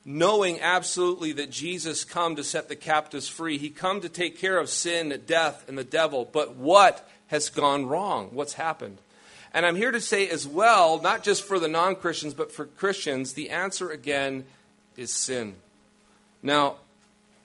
knowing 0.06 0.60
absolutely 0.62 1.34
that 1.34 1.50
Jesus 1.50 2.04
come 2.04 2.36
to 2.36 2.44
set 2.44 2.70
the 2.70 2.76
captives 2.76 3.28
free. 3.28 3.58
He 3.58 3.70
come 3.70 4.02
to 4.02 4.10
take 4.10 4.38
care 4.38 4.58
of 4.58 4.70
sin, 4.70 5.22
death, 5.26 5.68
and 5.68 5.78
the 5.78 5.84
devil. 5.84 6.30
But 6.32 6.56
what 6.56 7.08
has 7.28 7.50
gone 7.50 7.86
wrong? 7.86 8.30
What's 8.32 8.54
happened? 8.54 9.00
And 9.54 9.66
I'm 9.66 9.76
here 9.76 9.92
to 9.92 10.02
say 10.02 10.30
as 10.30 10.48
well, 10.48 11.02
not 11.02 11.24
just 11.24 11.44
for 11.44 11.60
the 11.60 11.68
non 11.68 11.96
Christians, 11.96 12.34
but 12.34 12.52
for 12.52 12.66
Christians, 12.66 13.34
the 13.34 13.50
answer 13.50 13.90
again 13.90 14.46
is 14.96 15.12
sin. 15.12 15.56
Now, 16.44 16.76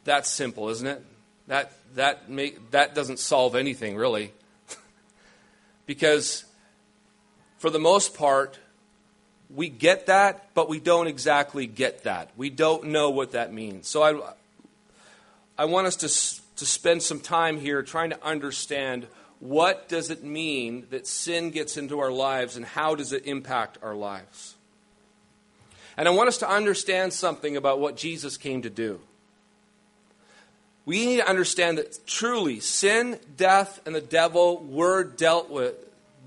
that's 0.05 0.29
simple, 0.29 0.69
isn't 0.69 0.87
it? 0.87 1.05
That, 1.47 1.73
that, 1.95 2.25
that 2.71 2.95
doesn't 2.95 3.19
solve 3.19 3.55
anything, 3.55 3.97
really. 3.97 4.33
because 5.87 6.45
for 7.59 7.71
the 7.71 7.79
most 7.79 8.15
part, 8.15 8.59
we 9.55 9.69
get 9.69 10.07
that, 10.07 10.49
but 10.55 10.69
we 10.69 10.81
don't 10.81 11.07
exactly 11.07 11.67
get 11.67 12.05
that. 12.05 12.31
We 12.37 12.51
don't 12.51 12.87
know 12.87 13.11
what 13.11 13.33
that 13.33 13.53
means. 13.53 13.89
So 13.89 14.03
I, 14.03 14.33
I 15.57 15.65
want 15.67 15.87
us 15.87 15.97
to, 15.97 16.09
to 16.57 16.67
spend 16.67 17.03
some 17.03 17.21
time 17.21 17.61
here 17.61 17.83
trying 17.83 18.11
to 18.11 18.25
understand 18.25 19.07
what 19.39 19.89
does 19.89 20.11
it 20.11 20.25
mean 20.25 20.87
that 20.91 21.07
sin 21.07 21.51
gets 21.51 21.77
into 21.77 22.01
our 22.01 22.11
lives 22.11 22.57
and 22.57 22.65
how 22.65 22.95
does 22.95 23.13
it 23.13 23.27
impact 23.27 23.79
our 23.83 23.95
lives. 23.95 24.55
And 25.97 26.09
I 26.09 26.11
want 26.11 26.29
us 26.29 26.39
to 26.39 26.49
understand 26.49 27.13
something 27.13 27.57
about 27.57 27.79
what 27.79 27.97
Jesus 27.97 28.37
came 28.37 28.63
to 28.63 28.71
do. 28.71 29.01
We 30.87 31.07
need 31.07 31.17
to 31.17 31.29
understand 31.29 31.79
that 31.79 32.07
truly 32.07 32.61
sin, 32.61 33.19
death, 33.37 33.81
and 33.87 33.95
the 33.95 34.01
devil 34.01 34.63
were 34.63 35.05
dealt 35.05 35.49
with, 35.49 35.75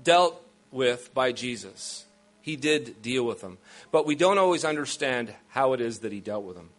dealt 0.02 0.42
with 0.72 1.12
by 1.14 1.32
Jesus. 1.32 2.06
He 2.48 2.56
did 2.56 3.02
deal 3.02 3.24
with 3.24 3.42
them. 3.42 3.58
But 3.92 4.06
we 4.06 4.14
don't 4.14 4.38
always 4.38 4.64
understand 4.64 5.34
how 5.48 5.74
it 5.74 5.82
is 5.82 5.98
that 5.98 6.12
he 6.12 6.20
dealt 6.20 6.44
with 6.44 6.56
them. 6.56 6.70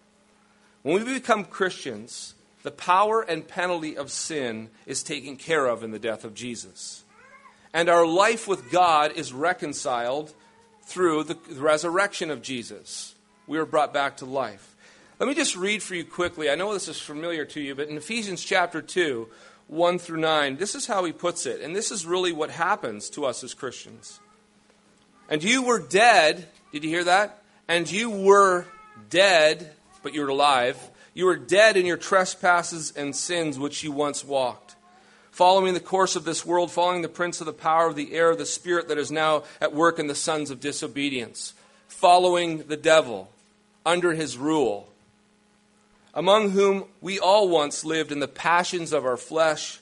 When 0.82 1.06
we 1.06 1.14
become 1.14 1.46
Christians, 1.46 2.34
the 2.64 2.72
power 2.72 3.22
and 3.22 3.48
penalty 3.48 3.96
of 3.96 4.10
sin 4.10 4.72
is 4.88 5.04
taken 5.04 5.36
care 5.36 5.68
of 5.68 5.84
in 5.84 5.92
the 5.92 6.00
death 6.00 6.26
of 6.26 6.34
Jesus. 6.34 7.04
And 7.72 7.88
our 7.88 8.04
life 8.04 8.48
with 8.48 8.72
God 8.72 9.12
is 9.12 9.32
reconciled 9.32 10.34
through 10.82 11.26
the 11.26 11.38
resurrection 11.52 12.32
of 12.32 12.42
Jesus. 12.42 13.14
We 13.46 13.60
are 13.60 13.66
brought 13.68 13.94
back 13.94 14.18
to 14.18 14.26
life. 14.26 14.76
Let 15.20 15.30
me 15.30 15.36
just 15.36 15.56
read 15.56 15.84
for 15.84 15.94
you 15.94 16.04
quickly. 16.04 16.50
I 16.50 16.56
know 16.56 16.74
this 16.74 16.88
is 16.88 17.00
familiar 17.00 17.46
to 17.46 17.62
you, 17.62 17.76
but 17.76 17.90
in 17.90 17.98
Ephesians 17.98 18.44
chapter 18.44 18.82
2, 18.82 19.30
1 19.68 20.00
through 20.00 20.22
9, 20.22 20.58
this 20.58 20.74
is 20.74 20.88
how 20.88 21.04
he 21.04 21.12
puts 21.12 21.46
it. 21.46 21.62
And 21.62 21.76
this 21.76 21.92
is 21.92 22.08
really 22.08 22.32
what 22.32 22.50
happens 22.50 23.08
to 23.12 23.24
us 23.24 23.44
as 23.44 23.54
Christians. 23.54 24.20
And 25.30 25.44
you 25.44 25.62
were 25.62 25.80
dead. 25.80 26.48
Did 26.74 26.84
you 26.84 26.90
hear 26.90 27.04
that? 27.04 27.42
And 27.68 27.90
you 27.90 28.10
were 28.10 28.66
dead, 29.10 29.72
but 30.02 30.16
you're 30.16 30.30
alive. 30.30 30.90
You 31.14 31.26
were 31.26 31.38
dead 31.38 31.78
in 31.78 31.86
your 31.86 31.98
trespasses 31.98 32.92
and 32.96 33.16
sins 33.16 33.60
which 33.60 33.84
you 33.84 33.92
once 33.92 34.26
walked, 34.26 34.76
following 35.32 35.76
the 35.76 35.80
course 35.80 36.16
of 36.16 36.26
this 36.26 36.46
world, 36.46 36.72
following 36.72 37.04
the 37.04 37.10
prince 37.10 37.40
of 37.42 37.46
the 37.46 37.54
power 37.54 37.88
of 37.88 37.96
the 37.96 38.14
air, 38.14 38.36
the 38.36 38.46
spirit 38.46 38.88
that 38.88 38.98
is 38.98 39.12
now 39.12 39.44
at 39.62 39.74
work 39.74 40.00
in 40.00 40.08
the 40.08 40.16
sons 40.16 40.50
of 40.50 40.60
disobedience, 40.60 41.54
following 41.88 42.64
the 42.64 42.78
devil 42.78 43.30
under 43.86 44.14
his 44.14 44.38
rule, 44.38 44.90
among 46.14 46.52
whom 46.52 46.86
we 47.02 47.20
all 47.20 47.50
once 47.50 47.86
lived 47.86 48.12
in 48.12 48.20
the 48.20 48.28
passions 48.28 48.92
of 48.92 49.06
our 49.06 49.18
flesh, 49.18 49.80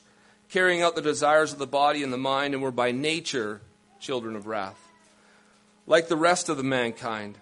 carrying 0.49 0.81
out 0.81 0.95
the 0.95 1.01
desires 1.01 1.53
of 1.53 1.59
the 1.59 1.67
body 1.67 2.03
and 2.03 2.11
the 2.11 2.17
mind, 2.17 2.53
and 2.53 2.61
were 2.61 2.71
by 2.71 2.91
nature 2.91 3.61
children 3.99 4.35
of 4.35 4.47
wrath 4.47 4.86
like 5.87 6.09
the 6.09 6.17
rest 6.17 6.49
of 6.49 6.57
the 6.57 6.63
mankind. 6.63 7.37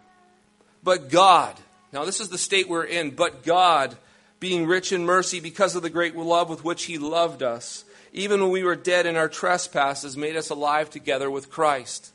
But 0.83 1.09
God, 1.09 1.59
now 1.91 2.05
this 2.05 2.21
is 2.21 2.29
the 2.29 2.37
state 2.37 2.69
we're 2.69 2.85
in, 2.85 3.09
but 3.09 3.43
God, 3.43 3.97
being 4.39 4.67
rich 4.67 4.91
in 4.91 5.05
mercy 5.05 5.39
because 5.39 5.75
of 5.75 5.81
the 5.81 5.89
great 5.89 6.15
love 6.15 6.49
with 6.49 6.63
which 6.63 6.85
He 6.85 6.97
loved 6.97 7.41
us, 7.41 7.83
even 8.13 8.41
when 8.41 8.51
we 8.51 8.63
were 8.63 8.75
dead 8.75 9.05
in 9.05 9.17
our 9.17 9.27
trespasses, 9.27 10.15
made 10.15 10.37
us 10.37 10.49
alive 10.49 10.89
together 10.89 11.29
with 11.29 11.49
Christ. 11.49 12.11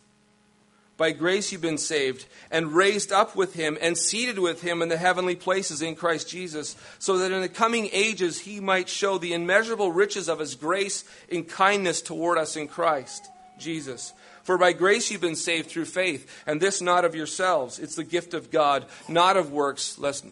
By 0.96 1.12
grace 1.12 1.50
you've 1.50 1.62
been 1.62 1.78
saved, 1.78 2.26
and 2.50 2.74
raised 2.74 3.10
up 3.10 3.34
with 3.34 3.54
him, 3.54 3.78
and 3.80 3.96
seated 3.96 4.38
with 4.38 4.60
him 4.60 4.82
in 4.82 4.90
the 4.90 4.98
heavenly 4.98 5.34
places 5.34 5.80
in 5.80 5.96
Christ 5.96 6.28
Jesus, 6.28 6.76
so 6.98 7.16
that 7.18 7.32
in 7.32 7.40
the 7.40 7.48
coming 7.48 7.88
ages 7.90 8.40
he 8.40 8.60
might 8.60 8.86
show 8.86 9.16
the 9.16 9.32
immeasurable 9.32 9.92
riches 9.92 10.28
of 10.28 10.38
his 10.38 10.54
grace 10.54 11.04
in 11.30 11.44
kindness 11.44 12.02
toward 12.02 12.36
us 12.36 12.54
in 12.54 12.68
Christ 12.68 13.30
Jesus. 13.58 14.12
For 14.42 14.58
by 14.58 14.72
grace 14.72 15.10
you've 15.10 15.20
been 15.20 15.36
saved 15.36 15.68
through 15.68 15.84
faith, 15.84 16.42
and 16.46 16.60
this 16.60 16.80
not 16.80 17.04
of 17.04 17.14
yourselves. 17.14 17.78
It's 17.78 17.96
the 17.96 18.04
gift 18.04 18.34
of 18.34 18.50
God, 18.50 18.86
not 19.08 19.36
of 19.36 19.52
works, 19.52 19.98
lest 19.98 20.24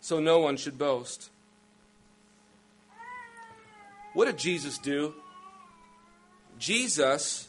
so 0.00 0.20
no 0.20 0.38
one 0.38 0.56
should 0.56 0.78
boast. 0.78 1.30
What 4.14 4.26
did 4.26 4.38
Jesus 4.38 4.78
do? 4.78 5.14
Jesus 6.58 7.48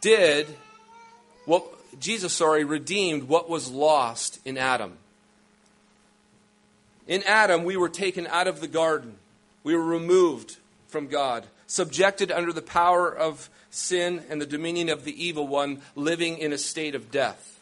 did 0.00 0.46
what 1.44 1.64
Jesus, 2.00 2.32
sorry, 2.32 2.64
redeemed 2.64 3.24
what 3.24 3.48
was 3.48 3.70
lost 3.70 4.40
in 4.44 4.58
Adam. 4.58 4.96
In 7.06 7.22
Adam, 7.24 7.64
we 7.64 7.76
were 7.76 7.88
taken 7.88 8.26
out 8.26 8.48
of 8.48 8.60
the 8.60 8.68
garden. 8.68 9.16
We 9.62 9.76
were 9.76 9.84
removed 9.84 10.56
from 10.88 11.08
God, 11.08 11.46
subjected 11.74 12.30
under 12.30 12.52
the 12.52 12.62
power 12.62 13.12
of 13.14 13.50
sin 13.70 14.22
and 14.30 14.40
the 14.40 14.46
dominion 14.46 14.88
of 14.88 15.04
the 15.04 15.24
evil 15.24 15.46
one, 15.46 15.82
living 15.96 16.38
in 16.38 16.52
a 16.52 16.58
state 16.58 16.94
of 16.94 17.10
death. 17.10 17.60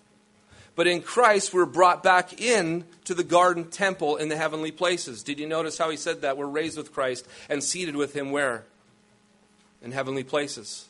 But 0.75 0.87
in 0.87 1.03
Christ, 1.03 1.53
we're 1.53 1.67
brought 1.67 2.03
back 2.03 2.41
in 2.41 2.85
to 3.05 3.15
the 3.15 3.25
garden 3.25 3.71
temple 3.71 4.17
in 4.17 4.29
the 4.29 4.37
heavenly 4.37 4.71
places. 4.71 5.23
Did 5.23 5.39
you 5.39 5.47
notice 5.47 5.79
how 5.79 5.91
he 5.91 5.97
said 5.97 6.23
that? 6.23 6.37
We're 6.37 6.47
raised 6.47 6.77
with 6.77 6.93
Christ 6.93 7.27
and 7.49 7.63
seated 7.63 7.97
with 7.97 8.15
him 8.15 8.31
where? 8.31 8.65
In 9.83 9.93
heavenly 9.93 10.25
places. 10.25 10.89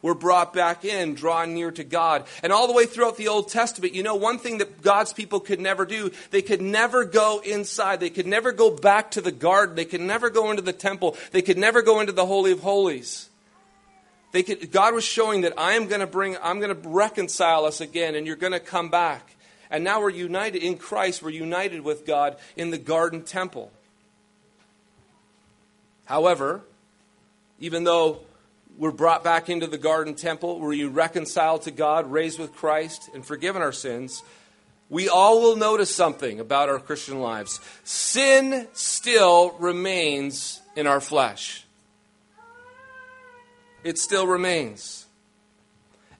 We're 0.00 0.14
brought 0.14 0.52
back 0.52 0.84
in, 0.84 1.14
drawn 1.14 1.54
near 1.54 1.72
to 1.72 1.82
God. 1.82 2.24
And 2.42 2.52
all 2.52 2.68
the 2.68 2.72
way 2.72 2.86
throughout 2.86 3.16
the 3.16 3.28
Old 3.28 3.48
Testament, 3.48 3.94
you 3.94 4.04
know, 4.04 4.14
one 4.14 4.38
thing 4.38 4.58
that 4.58 4.80
God's 4.80 5.12
people 5.12 5.40
could 5.40 5.60
never 5.60 5.84
do, 5.84 6.12
they 6.30 6.42
could 6.42 6.62
never 6.62 7.04
go 7.04 7.40
inside. 7.44 7.98
They 7.98 8.10
could 8.10 8.26
never 8.26 8.52
go 8.52 8.70
back 8.70 9.10
to 9.12 9.20
the 9.20 9.32
garden. 9.32 9.74
They 9.74 9.84
could 9.84 10.00
never 10.00 10.30
go 10.30 10.50
into 10.50 10.62
the 10.62 10.72
temple. 10.72 11.16
They 11.32 11.42
could 11.42 11.58
never 11.58 11.82
go 11.82 11.98
into 11.98 12.12
the 12.12 12.26
Holy 12.26 12.52
of 12.52 12.60
Holies. 12.60 13.28
They 14.30 14.42
could, 14.44 14.70
God 14.70 14.94
was 14.94 15.04
showing 15.04 15.40
that 15.40 15.54
I 15.58 15.72
am 15.72 15.88
going 15.88 16.00
to 16.00 16.06
bring, 16.06 16.36
I'm 16.42 16.60
going 16.60 16.80
to 16.80 16.88
reconcile 16.88 17.64
us 17.64 17.80
again, 17.80 18.14
and 18.14 18.26
you're 18.26 18.36
going 18.36 18.52
to 18.52 18.60
come 18.60 18.90
back. 18.90 19.34
And 19.70 19.84
now 19.84 20.00
we're 20.00 20.10
united 20.10 20.62
in 20.62 20.76
Christ, 20.78 21.22
we're 21.22 21.30
united 21.30 21.82
with 21.82 22.06
God 22.06 22.36
in 22.56 22.70
the 22.70 22.78
garden 22.78 23.22
temple. 23.22 23.72
However, 26.04 26.62
even 27.58 27.84
though 27.84 28.20
we're 28.78 28.92
brought 28.92 29.24
back 29.24 29.50
into 29.50 29.66
the 29.66 29.76
garden 29.76 30.14
temple, 30.14 30.60
we're 30.60 30.88
reconciled 30.88 31.62
to 31.62 31.72
God, 31.72 32.10
raised 32.10 32.38
with 32.38 32.54
Christ, 32.54 33.10
and 33.12 33.26
forgiven 33.26 33.60
our 33.60 33.72
sins, 33.72 34.22
we 34.88 35.08
all 35.08 35.40
will 35.40 35.56
notice 35.56 35.94
something 35.94 36.40
about 36.40 36.68
our 36.68 36.78
Christian 36.78 37.20
lives. 37.20 37.60
Sin 37.84 38.68
still 38.72 39.50
remains 39.58 40.62
in 40.76 40.86
our 40.86 41.00
flesh. 41.00 41.64
It 43.84 43.98
still 43.98 44.26
remains. 44.26 45.06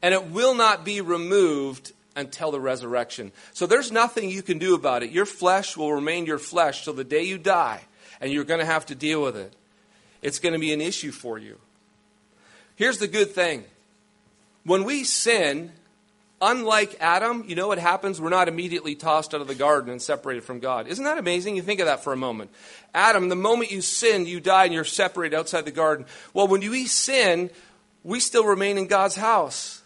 And 0.03 0.13
it 0.13 0.27
will 0.27 0.55
not 0.55 0.85
be 0.85 1.01
removed 1.01 1.93
until 2.15 2.51
the 2.51 2.61
resurrection. 2.61 3.33
So 3.53 3.67
there's 3.67 3.93
nothing 3.93 4.31
you 4.31 4.43
can 4.43 4.59
do 4.59 4.75
about 4.75 5.03
it. 5.03 5.11
Your 5.11 5.27
flesh 5.27 5.77
will 5.77 5.93
remain 5.93 6.27
your 6.27 6.39
flesh 6.39 6.85
till 6.85 6.93
the 6.93 7.05
day 7.05 7.23
you 7.23 7.39
die, 7.39 7.83
and 8.21 8.33
you're 8.33 8.45
going 8.45 8.61
to 8.61 8.67
have 8.67 8.87
to 8.87 8.95
deal 8.97 9.23
with 9.23 9.37
it. 9.37 9.55
It's 10.23 10.41
going 10.41 10.55
to 10.55 10.59
be 10.59 10.73
an 10.73 10.81
issue 10.81 11.13
for 11.13 11.39
you. 11.39 11.59
Here's 12.79 12.99
the 12.99 13.09
good 13.09 13.33
thing 13.33 13.65
when 14.63 14.85
we 14.85 15.03
sin, 15.03 15.73
unlike 16.41 16.97
Adam, 17.01 17.45
you 17.49 17.57
know 17.57 17.67
what 17.67 17.79
happens? 17.79 18.21
We're 18.21 18.29
not 18.29 18.47
immediately 18.47 18.95
tossed 18.95 19.35
out 19.35 19.41
of 19.41 19.49
the 19.49 19.57
garden 19.57 19.91
and 19.91 20.01
separated 20.01 20.45
from 20.45 20.61
God. 20.61 20.87
Isn't 20.87 21.05
that 21.05 21.19
amazing? 21.19 21.57
You 21.57 21.63
think 21.63 21.81
of 21.81 21.87
that 21.87 22.05
for 22.05 22.13
a 22.13 22.17
moment. 22.17 22.53
Adam, 22.95 23.31
the 23.31 23.35
moment 23.35 23.73
you 23.73 23.83
sin, 23.83 24.27
you 24.27 24.39
die 24.39 24.67
and 24.67 24.73
you're 24.73 24.85
separated 24.85 25.37
outside 25.37 25.65
the 25.65 25.73
garden. 25.73 26.07
Well, 26.33 26.47
when 26.47 26.61
we 26.61 26.87
sin, 26.87 27.51
we 28.05 28.21
still 28.21 28.45
remain 28.45 28.79
in 28.79 28.87
God's 28.87 29.17
house. 29.17 29.83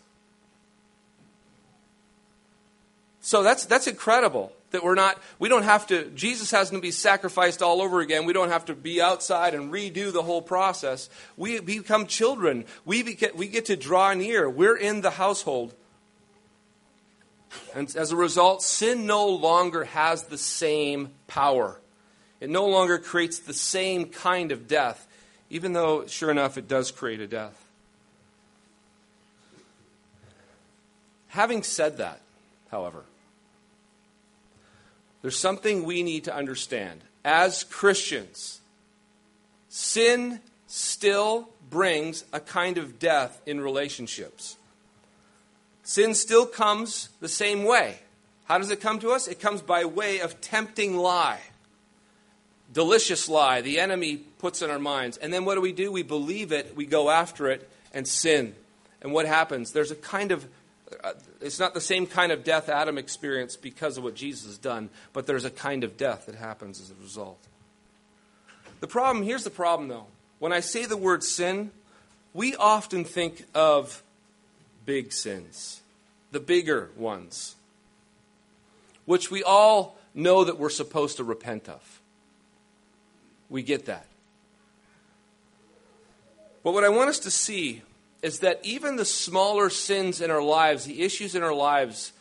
So 3.23 3.43
that's, 3.43 3.65
that's 3.65 3.87
incredible 3.87 4.53
that 4.73 4.83
we're 4.83 4.95
not, 4.95 5.19
we 5.39 5.49
don't 5.49 5.63
have 5.63 5.87
to, 5.89 6.11
Jesus 6.11 6.51
hasn't 6.51 6.77
to 6.77 6.83
be 6.83 6.91
sacrificed 6.91 7.63
all 7.63 7.81
over 7.81 8.01
again. 8.01 8.27
We 8.27 8.33
don't 8.33 8.51
have 8.51 8.67
to 8.67 8.75
be 8.75 9.01
outside 9.01 9.55
and 9.55 9.73
redo 9.73 10.13
the 10.13 10.23
whole 10.23 10.43
process. 10.43 11.09
We 11.37 11.61
become 11.61 12.07
children. 12.07 12.65
We, 12.85 13.03
get, 13.15 13.37
we 13.37 13.49
get 13.49 13.67
to 13.67 13.77
draw 13.77 14.13
near. 14.15 14.49
We're 14.51 14.77
in 14.77 15.01
the 15.01 15.11
household. 15.11 15.75
And 17.75 17.95
as 17.97 18.13
a 18.13 18.17
result, 18.17 18.63
sin 18.63 19.07
no 19.07 19.29
longer 19.29 19.85
has 19.85 20.25
the 20.25 20.39
same 20.39 21.11
power. 21.27 21.79
It 22.41 22.51
no 22.51 22.67
longer 22.67 22.99
creates 22.99 23.39
the 23.39 23.55
same 23.55 24.07
kind 24.07 24.53
of 24.53 24.67
death, 24.67 25.07
even 25.49 25.75
though, 25.75 26.07
sure 26.07 26.31
enough, 26.31 26.59
it 26.59 26.67
does 26.67 26.91
create 26.91 27.21
a 27.21 27.27
death. 27.27 27.59
Having 31.29 31.63
said 31.63 31.99
that, 31.99 32.21
however, 32.71 33.05
there's 35.23 35.37
something 35.37 35.85
we 35.85 36.03
need 36.03 36.25
to 36.25 36.35
understand. 36.35 37.03
As 37.25 37.65
Christians, 37.65 38.61
sin 39.69 40.41
still 40.67 41.49
brings 41.71 42.25
a 42.33 42.41
kind 42.41 42.77
of 42.77 42.99
death 42.99 43.41
in 43.47 43.61
relationships. 43.61 44.57
Sin 45.85 46.15
still 46.15 46.47
comes 46.47 47.09
the 47.21 47.29
same 47.29 47.65
way. 47.65 47.99
How 48.45 48.59
does 48.59 48.71
it 48.71 48.81
come 48.81 48.99
to 48.99 49.11
us? 49.11 49.29
It 49.29 49.41
comes 49.41 49.63
by 49.63 49.85
way 49.85 50.21
of 50.21 50.41
tempting 50.41 50.97
lie. 50.97 51.41
Delicious 52.73 53.29
lie 53.29 53.61
the 53.61 53.79
enemy 53.79 54.17
puts 54.17 54.63
in 54.63 54.71
our 54.71 54.79
minds. 54.79 55.17
And 55.17 55.33
then 55.33 55.45
what 55.45 55.55
do 55.55 55.61
we 55.61 55.73
do? 55.73 55.93
We 55.93 56.03
believe 56.03 56.53
it, 56.53 56.75
we 56.77 56.87
go 56.87 57.11
after 57.11 57.49
it, 57.49 57.69
and 57.95 58.07
sin. 58.07 58.55
And 59.01 59.13
what 59.13 59.27
happens? 59.27 59.73
There's 59.73 59.91
a 59.91 59.97
kind 59.97 60.33
of 60.33 60.47
Uh, 61.03 61.13
it's 61.41 61.59
not 61.59 61.75
the 61.75 61.81
same 61.81 62.07
kind 62.07 62.33
of 62.33 62.45
death 62.45 62.69
Adam 62.69 62.99
experienced 62.99 63.63
because 63.63 63.97
of 63.97 64.05
what 64.05 64.15
Jesus 64.15 64.47
has 64.47 64.59
done, 64.59 64.91
but 65.13 65.27
there's 65.27 65.45
a 65.45 65.51
kind 65.51 65.85
of 65.85 65.97
death 65.97 66.27
that 66.27 66.35
happens 66.35 66.81
as 66.81 66.91
a 66.91 67.03
result. 67.03 67.39
The 68.81 68.87
problem, 68.87 69.25
here's 69.25 69.45
the 69.45 69.51
problem 69.51 69.89
though. 69.89 70.07
When 70.39 70.53
I 70.53 70.61
say 70.61 70.87
the 70.87 70.97
word 70.97 71.23
sin, 71.23 71.71
we 72.35 72.57
often 72.57 73.05
think 73.05 73.45
of 73.55 74.03
big 74.85 75.13
sins, 75.13 75.83
the 76.33 76.41
bigger 76.41 76.91
ones, 76.97 77.55
which 79.05 79.31
we 79.31 79.43
all 79.43 79.97
know 80.15 80.45
that 80.45 80.59
we're 80.59 80.71
supposed 80.71 81.19
to 81.19 81.25
repent 81.25 81.69
of. 81.69 82.01
We 83.49 83.63
get 83.63 83.87
that. 83.87 84.07
But 86.65 86.73
what 86.73 86.85
I 86.85 86.89
want 86.89 87.11
us 87.11 87.19
to 87.21 87.31
see 87.31 87.83
is 88.23 88.39
that 88.39 88.61
even 88.63 88.97
the 88.97 89.05
smaller 89.05 89.69
sins 89.69 90.21
in 90.21 90.31
our 90.31 90.43
lives, 90.43 90.85
the 90.85 91.03
issues 91.03 91.35
in 91.35 91.43
our 91.43 91.55
lives, 91.55 92.13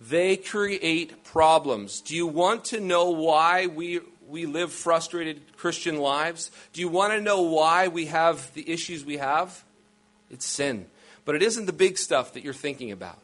they 0.00 0.36
create 0.36 1.22
problems. 1.22 2.00
Do 2.00 2.16
you 2.16 2.26
want 2.26 2.66
to 2.66 2.80
know 2.80 3.10
why 3.10 3.68
we, 3.68 4.00
we 4.26 4.46
live 4.46 4.72
frustrated 4.72 5.56
Christian 5.56 5.98
lives? 5.98 6.50
Do 6.72 6.80
you 6.80 6.88
want 6.88 7.12
to 7.12 7.20
know 7.20 7.42
why 7.42 7.86
we 7.86 8.06
have 8.06 8.52
the 8.54 8.68
issues 8.68 9.04
we 9.04 9.18
have? 9.18 9.64
It's 10.28 10.44
sin. 10.44 10.86
But 11.24 11.36
it 11.36 11.42
isn't 11.42 11.66
the 11.66 11.72
big 11.72 11.98
stuff 11.98 12.34
that 12.34 12.42
you're 12.42 12.52
thinking 12.52 12.90
about. 12.90 13.18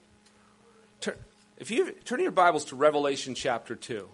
Turn, 1.01 1.17
if 1.59 1.71
you 1.71 1.91
turn 2.05 2.21
your 2.21 2.31
Bibles 2.31 2.65
to 2.67 2.77
Revelation 2.77 3.35
chapter 3.35 3.75
2. 3.75 4.09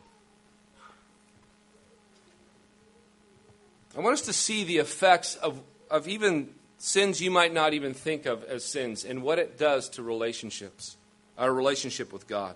I 3.97 4.01
want 4.01 4.15
us 4.15 4.23
to 4.23 4.33
see 4.33 4.65
the 4.65 4.79
effects 4.79 5.37
of, 5.37 5.61
of 5.91 6.09
even 6.09 6.51
sins 6.79 7.21
you 7.21 7.31
might 7.31 7.53
not 7.53 7.75
even 7.75 7.95
think 7.95 8.27
of 8.27 8.45
as 8.45 8.65
sins 8.65 9.05
and 9.05 9.23
what 9.23 9.39
it 9.39 9.59
does 9.59 9.89
to 9.91 10.03
relationships, 10.03 10.97
our 11.39 11.53
relationship 11.53 12.13
with 12.13 12.27
God. 12.27 12.55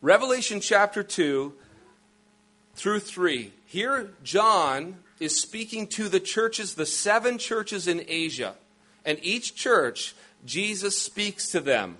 Revelation 0.00 0.60
chapter 0.60 1.02
2 1.02 1.52
through 2.74 3.00
3. 3.00 3.52
Here, 3.66 4.10
John 4.22 4.98
is 5.18 5.40
speaking 5.40 5.86
to 5.88 6.08
the 6.08 6.20
churches, 6.20 6.74
the 6.74 6.86
seven 6.86 7.38
churches 7.38 7.88
in 7.88 8.04
Asia. 8.06 8.54
And 9.04 9.18
each 9.22 9.54
church, 9.54 10.14
Jesus 10.44 10.96
speaks 10.96 11.50
to 11.50 11.60
them 11.60 11.96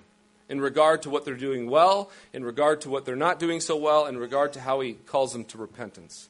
in 0.48 0.60
regard 0.60 1.02
to 1.02 1.10
what 1.10 1.24
they're 1.24 1.34
doing 1.34 1.68
well, 1.68 2.10
in 2.32 2.44
regard 2.44 2.80
to 2.82 2.90
what 2.90 3.04
they're 3.04 3.16
not 3.16 3.38
doing 3.38 3.60
so 3.60 3.76
well, 3.76 4.06
in 4.06 4.16
regard 4.16 4.52
to 4.54 4.60
how 4.60 4.80
he 4.80 4.94
calls 4.94 5.32
them 5.32 5.44
to 5.46 5.58
repentance. 5.58 6.28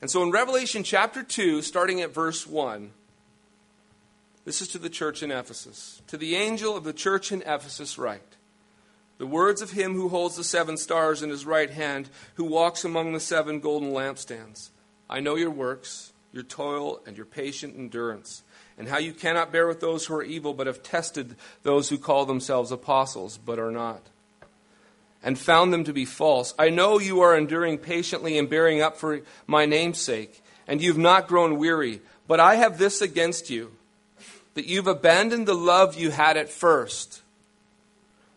And 0.00 0.10
so 0.10 0.22
in 0.22 0.30
Revelation 0.30 0.82
chapter 0.82 1.22
2, 1.22 1.62
starting 1.62 2.00
at 2.00 2.12
verse 2.12 2.46
1, 2.46 2.90
this 4.48 4.62
is 4.62 4.68
to 4.68 4.78
the 4.78 4.88
church 4.88 5.22
in 5.22 5.30
Ephesus. 5.30 6.00
To 6.06 6.16
the 6.16 6.34
angel 6.34 6.74
of 6.74 6.82
the 6.82 6.94
church 6.94 7.32
in 7.32 7.42
Ephesus, 7.42 7.98
write 7.98 8.38
The 9.18 9.26
words 9.26 9.60
of 9.60 9.72
him 9.72 9.92
who 9.92 10.08
holds 10.08 10.36
the 10.36 10.42
seven 10.44 10.78
stars 10.78 11.22
in 11.22 11.28
his 11.28 11.44
right 11.44 11.68
hand, 11.68 12.08
who 12.36 12.44
walks 12.44 12.82
among 12.82 13.12
the 13.12 13.20
seven 13.20 13.60
golden 13.60 13.90
lampstands. 13.90 14.70
I 15.06 15.20
know 15.20 15.34
your 15.34 15.50
works, 15.50 16.14
your 16.32 16.44
toil, 16.44 17.02
and 17.06 17.14
your 17.14 17.26
patient 17.26 17.76
endurance, 17.76 18.42
and 18.78 18.88
how 18.88 18.96
you 18.96 19.12
cannot 19.12 19.52
bear 19.52 19.66
with 19.66 19.80
those 19.80 20.06
who 20.06 20.14
are 20.14 20.22
evil, 20.22 20.54
but 20.54 20.66
have 20.66 20.82
tested 20.82 21.36
those 21.62 21.90
who 21.90 21.98
call 21.98 22.24
themselves 22.24 22.72
apostles, 22.72 23.36
but 23.36 23.58
are 23.58 23.70
not, 23.70 24.00
and 25.22 25.38
found 25.38 25.74
them 25.74 25.84
to 25.84 25.92
be 25.92 26.06
false. 26.06 26.54
I 26.58 26.70
know 26.70 26.98
you 26.98 27.20
are 27.20 27.36
enduring 27.36 27.76
patiently 27.76 28.38
and 28.38 28.48
bearing 28.48 28.80
up 28.80 28.96
for 28.96 29.20
my 29.46 29.66
name's 29.66 30.00
sake, 30.00 30.42
and 30.66 30.80
you've 30.80 30.96
not 30.96 31.28
grown 31.28 31.58
weary. 31.58 32.00
But 32.26 32.40
I 32.40 32.54
have 32.54 32.78
this 32.78 33.02
against 33.02 33.50
you 33.50 33.72
that 34.58 34.66
you've 34.66 34.88
abandoned 34.88 35.46
the 35.46 35.54
love 35.54 35.94
you 35.94 36.10
had 36.10 36.36
at 36.36 36.48
first. 36.48 37.22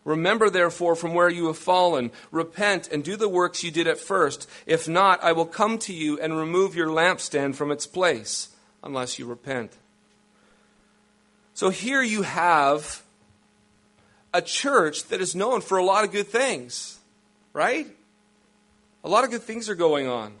Remember, 0.04 0.48
therefore, 0.48 0.94
from 0.94 1.14
where 1.14 1.28
you 1.28 1.48
have 1.48 1.58
fallen. 1.58 2.12
Repent 2.30 2.86
and 2.92 3.02
do 3.02 3.16
the 3.16 3.28
works 3.28 3.64
you 3.64 3.72
did 3.72 3.88
at 3.88 3.98
first. 3.98 4.48
If 4.64 4.88
not, 4.88 5.20
I 5.24 5.32
will 5.32 5.46
come 5.46 5.78
to 5.78 5.92
you 5.92 6.20
and 6.20 6.36
remove 6.36 6.76
your 6.76 6.86
lampstand 6.86 7.56
from 7.56 7.72
its 7.72 7.88
place, 7.88 8.50
unless 8.84 9.18
you 9.18 9.26
repent. 9.26 9.72
So 11.54 11.70
here 11.70 12.02
you 12.02 12.22
have 12.22 13.02
a 14.32 14.42
church 14.42 15.02
that 15.06 15.20
is 15.20 15.34
known 15.34 15.60
for 15.60 15.76
a 15.76 15.84
lot 15.84 16.04
of 16.04 16.12
good 16.12 16.28
things, 16.28 17.00
right? 17.52 17.88
A 19.02 19.08
lot 19.08 19.24
of 19.24 19.32
good 19.32 19.42
things 19.42 19.68
are 19.68 19.74
going 19.74 20.06
on. 20.06 20.34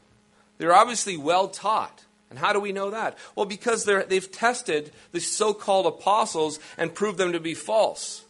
They're 0.58 0.76
obviously 0.76 1.16
well 1.16 1.48
taught. 1.48 2.04
And 2.32 2.38
how 2.38 2.54
do 2.54 2.60
we 2.60 2.72
know 2.72 2.88
that? 2.92 3.18
Well, 3.36 3.44
because 3.44 3.84
they've 3.84 4.32
tested 4.32 4.90
the 5.10 5.20
so 5.20 5.52
called 5.52 5.84
apostles 5.84 6.58
and 6.78 6.94
proved 6.94 7.18
them 7.18 7.32
to 7.32 7.40
be 7.40 7.52
false. 7.52 8.24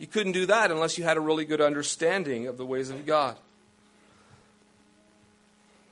You 0.00 0.08
couldn't 0.08 0.32
do 0.32 0.44
that 0.46 0.72
unless 0.72 0.98
you 0.98 1.04
had 1.04 1.16
a 1.16 1.20
really 1.20 1.44
good 1.44 1.60
understanding 1.60 2.48
of 2.48 2.58
the 2.58 2.66
ways 2.66 2.90
of 2.90 3.06
God. 3.06 3.36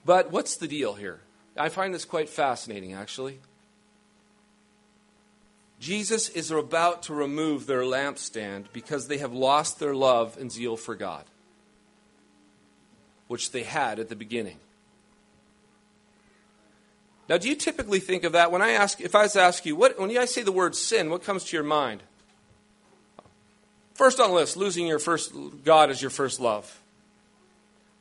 But 0.04 0.32
what's 0.32 0.56
the 0.56 0.66
deal 0.66 0.94
here? 0.94 1.20
I 1.56 1.68
find 1.68 1.94
this 1.94 2.04
quite 2.04 2.28
fascinating, 2.28 2.94
actually. 2.94 3.38
Jesus 5.78 6.28
is 6.30 6.50
about 6.50 7.04
to 7.04 7.14
remove 7.14 7.66
their 7.66 7.82
lampstand 7.82 8.72
because 8.72 9.06
they 9.06 9.18
have 9.18 9.32
lost 9.32 9.78
their 9.78 9.94
love 9.94 10.36
and 10.36 10.50
zeal 10.50 10.76
for 10.76 10.96
God, 10.96 11.22
which 13.28 13.52
they 13.52 13.62
had 13.62 14.00
at 14.00 14.08
the 14.08 14.16
beginning. 14.16 14.56
Now, 17.28 17.38
do 17.38 17.48
you 17.48 17.56
typically 17.56 17.98
think 17.98 18.24
of 18.24 18.32
that 18.32 18.52
when 18.52 18.62
I 18.62 18.70
ask, 18.70 19.00
if 19.00 19.14
I 19.14 19.22
was 19.22 19.32
to 19.32 19.40
ask 19.40 19.66
you, 19.66 19.74
what, 19.74 19.98
when 19.98 20.16
I 20.16 20.26
say 20.26 20.42
the 20.42 20.52
word 20.52 20.76
sin, 20.76 21.10
what 21.10 21.24
comes 21.24 21.44
to 21.44 21.56
your 21.56 21.64
mind? 21.64 22.02
First 23.94 24.20
on 24.20 24.30
the 24.30 24.36
list, 24.36 24.56
losing 24.56 24.86
your 24.86 24.98
first 24.98 25.32
God 25.64 25.90
as 25.90 26.00
your 26.00 26.10
first 26.10 26.38
love. 26.38 26.80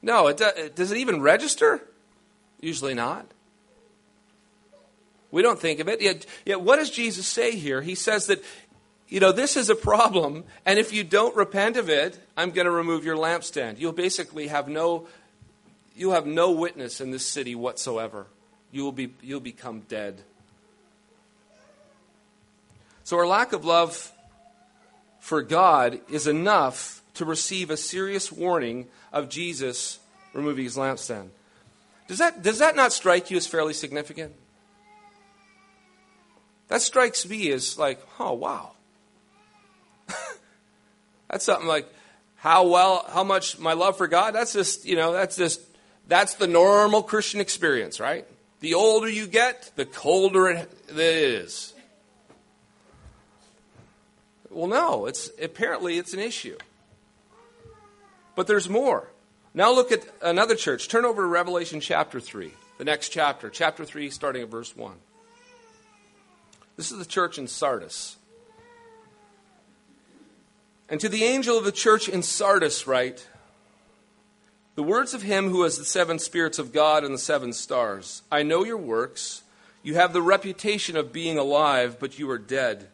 No, 0.01 0.27
it, 0.27 0.75
does 0.75 0.91
it 0.91 0.97
even 0.97 1.21
register? 1.21 1.81
Usually 2.59 2.93
not. 2.93 3.25
We 5.31 5.41
don't 5.41 5.59
think 5.59 5.79
of 5.79 5.87
it. 5.87 6.01
Yet, 6.01 6.25
yet, 6.45 6.61
what 6.61 6.77
does 6.77 6.91
Jesus 6.91 7.25
say 7.25 7.55
here? 7.55 7.81
He 7.81 7.95
says 7.95 8.27
that, 8.27 8.43
you 9.07 9.19
know, 9.19 9.31
this 9.31 9.57
is 9.57 9.69
a 9.69 9.75
problem, 9.75 10.43
and 10.65 10.77
if 10.77 10.93
you 10.93 11.03
don't 11.03 11.35
repent 11.35 11.77
of 11.77 11.89
it, 11.89 12.19
I'm 12.37 12.51
going 12.51 12.65
to 12.65 12.71
remove 12.71 13.05
your 13.05 13.17
lampstand. 13.17 13.79
You'll 13.79 13.91
basically 13.91 14.47
have 14.47 14.67
no, 14.67 15.07
you'll 15.95 16.13
have 16.13 16.25
no 16.25 16.51
witness 16.51 17.01
in 17.01 17.11
this 17.11 17.25
city 17.25 17.55
whatsoever. 17.55 18.27
You 18.71 18.83
will 18.83 18.91
be, 18.91 19.13
you'll 19.21 19.39
become 19.39 19.81
dead. 19.81 20.21
So 23.03 23.17
our 23.17 23.27
lack 23.27 23.53
of 23.53 23.65
love 23.65 24.11
for 25.19 25.41
God 25.41 25.99
is 26.09 26.27
enough 26.27 27.03
to 27.15 27.25
receive 27.25 27.69
a 27.69 27.77
serious 27.77 28.31
warning 28.31 28.87
of 29.13 29.29
Jesus 29.29 29.99
removing 30.33 30.65
his 30.65 30.75
lampstand. 30.75 31.29
Does 32.07 32.19
that, 32.19 32.43
does 32.43 32.59
that 32.59 32.75
not 32.75 32.93
strike 32.93 33.31
you 33.31 33.37
as 33.37 33.47
fairly 33.47 33.73
significant? 33.73 34.33
That 36.67 36.81
strikes 36.81 37.27
me 37.27 37.51
as 37.51 37.77
like, 37.77 37.99
oh, 38.19 38.33
wow. 38.33 38.71
that's 41.29 41.45
something 41.45 41.67
like 41.67 41.87
how 42.35 42.67
well, 42.67 43.05
how 43.09 43.23
much 43.23 43.57
my 43.57 43.73
love 43.73 43.97
for 43.97 44.07
God, 44.07 44.35
that's 44.35 44.53
just, 44.53 44.85
you 44.85 44.95
know, 44.95 45.11
that's 45.13 45.35
just, 45.35 45.61
that's 46.07 46.35
the 46.35 46.47
normal 46.47 47.01
Christian 47.01 47.39
experience, 47.39 47.99
right? 47.99 48.27
The 48.65 48.73
older 48.73 49.07
you 49.07 49.27
get, 49.27 49.69
the 49.75 49.85
colder 49.85 50.47
it 50.47 50.71
is. 50.89 51.75
Well, 54.49 54.65
no, 54.65 55.05
it's 55.05 55.29
apparently 55.39 55.99
it's 55.99 56.15
an 56.15 56.19
issue. 56.19 56.57
But 58.35 58.47
there's 58.47 58.67
more. 58.67 59.07
Now 59.53 59.71
look 59.71 59.91
at 59.91 60.07
another 60.19 60.55
church. 60.55 60.87
Turn 60.87 61.05
over 61.05 61.21
to 61.21 61.27
Revelation 61.27 61.79
chapter 61.79 62.19
3, 62.19 62.53
the 62.79 62.83
next 62.83 63.09
chapter, 63.09 63.51
chapter 63.51 63.85
3, 63.85 64.09
starting 64.09 64.41
at 64.41 64.49
verse 64.49 64.75
1. 64.75 64.95
This 66.75 66.91
is 66.91 66.97
the 66.97 67.05
church 67.05 67.37
in 67.37 67.47
Sardis. 67.47 68.17
And 70.89 70.99
to 71.01 71.07
the 71.07 71.23
angel 71.23 71.55
of 71.55 71.65
the 71.65 71.71
church 71.71 72.09
in 72.09 72.23
Sardis, 72.23 72.87
write 72.87 73.27
The 74.75 74.83
words 74.83 75.13
of 75.13 75.21
him 75.21 75.49
who 75.49 75.63
has 75.63 75.77
the 75.77 75.85
seven 75.85 76.19
spirits 76.19 76.59
of 76.59 76.73
God 76.73 77.03
and 77.03 77.13
the 77.13 77.19
seven 77.19 77.53
stars. 77.53 78.21
I 78.31 78.43
know 78.43 78.63
your 78.63 78.77
works. 78.77 79.43
You 79.83 79.95
have 79.95 80.13
the 80.13 80.21
reputation 80.21 80.97
of 80.97 81.13
being 81.13 81.37
alive, 81.37 81.97
but 81.99 82.19
you 82.19 82.29
are 82.29 82.37
dead. 82.37 82.87